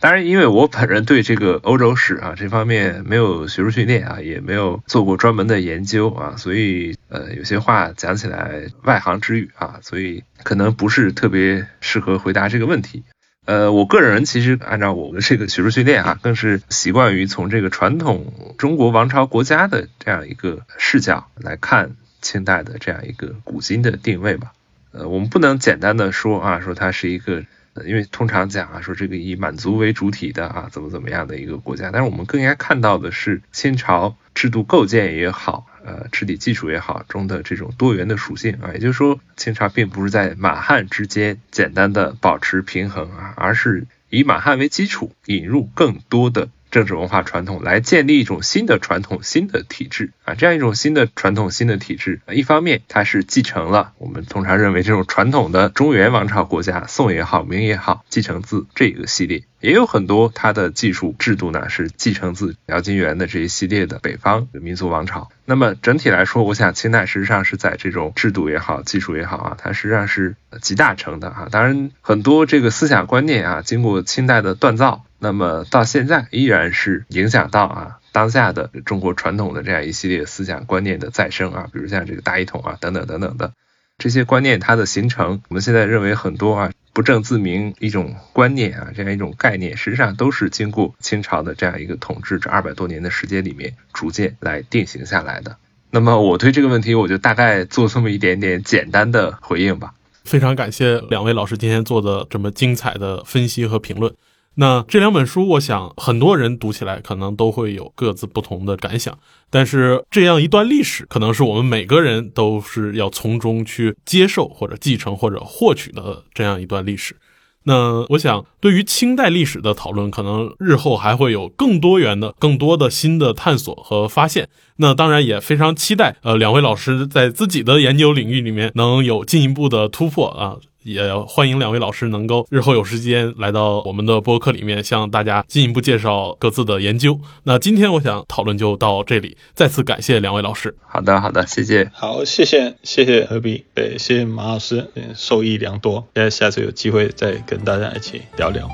[0.01, 13.03] 当然，因为我本人对这个欧洲史啊这方面没有学术训练啊，也没有做过专门的研究啊，所以呃有些话讲起来外行之语啊，所以可能不是特别适合回答这个问题。
[13.45, 21.91] 呃，我个人其实按照我的这个学术训练啊，更是习惯于从这个传统中国王朝国家的这样一个视角来看
[22.21, 24.53] 清代的这样一个古今的定位吧。
[24.93, 27.43] 呃，我们不能简单的说啊，说它是一个，
[27.85, 35.67] 因为通常讲啊，说这个以满族为主体的啊，怎么怎么样的一个国家，但是我们更应该看到的是清朝制度构建也好。
[35.83, 46.49] 呃，治理技术也好，中的这种多元的属性啊，也就是说，清朝并不是在满汉之间简单的保持平衡啊，而是以满汉为基础，引入更多的。
[46.71, 65.29] 政治文化传统来建立一种新的传统、新的体制啊，这样一种新的传统、新的体制，一方面它是继承了我们通常认为这种传统的中原王朝国家，宋也好、明也好，继承自这个系列，也有很多它的技术制度呢是继承自辽金元的这一系列的北方民族王朝。
[65.45, 71.49] 那么整体来说，我想清代实际上是在这种制度也好、技术也好啊，它实际上是集大成的哈。
[71.51, 75.03] 当然，很多这个思想观念啊，经过清代的锻造。
[75.23, 83.53] 那么到现在依然是影响到啊当下的中国传统的这样一系列思想观念的再生啊，比如像这个大一统啊等等等等的
[83.99, 95.55] 这些观念它的形成，我们现在认为很多啊不正自明一种观念啊这样一种概念，实际上都是经过清朝的这样一个统治这二百多年的时间里面逐渐来定型下来的。
[95.91, 99.93] 那么我对这个问题我就大概做这么一点点简单的回应吧。
[100.23, 104.11] 非常感谢两位老师今天做的这么精彩的分析和评论。
[104.55, 109.17] 那这两本书，我想很多人读起来可能都会有各自不同的感想。
[109.49, 117.15] 但是这样一段历史，可能是我们每个人都是要从中去接受或者继承或者获取的这样一段历史。
[117.63, 124.49] 那我想，对于清代历史的讨论，可能日后还会有更多元的、更多的新的探索和发现。
[124.77, 130.57] 那当然也非常期待，呃，两位老师在自己的研究领域里面能有进一步的突破啊。
[130.83, 137.19] 也欢迎两位老师能够日后有时间来到我们的播客里面，向大家进一步介绍各自的研究。
[137.43, 140.75] 那今天我想讨论就到这里，再次感谢两位老师。
[140.87, 141.89] 好的，好的，谢谢。
[141.93, 146.07] 好，谢谢，谢谢何必，对，谢谢马老师，受益良多。
[146.29, 148.69] 下次有机会再跟大家一起聊聊，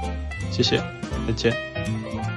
[0.52, 0.78] 谢谢，
[1.28, 2.37] 再见。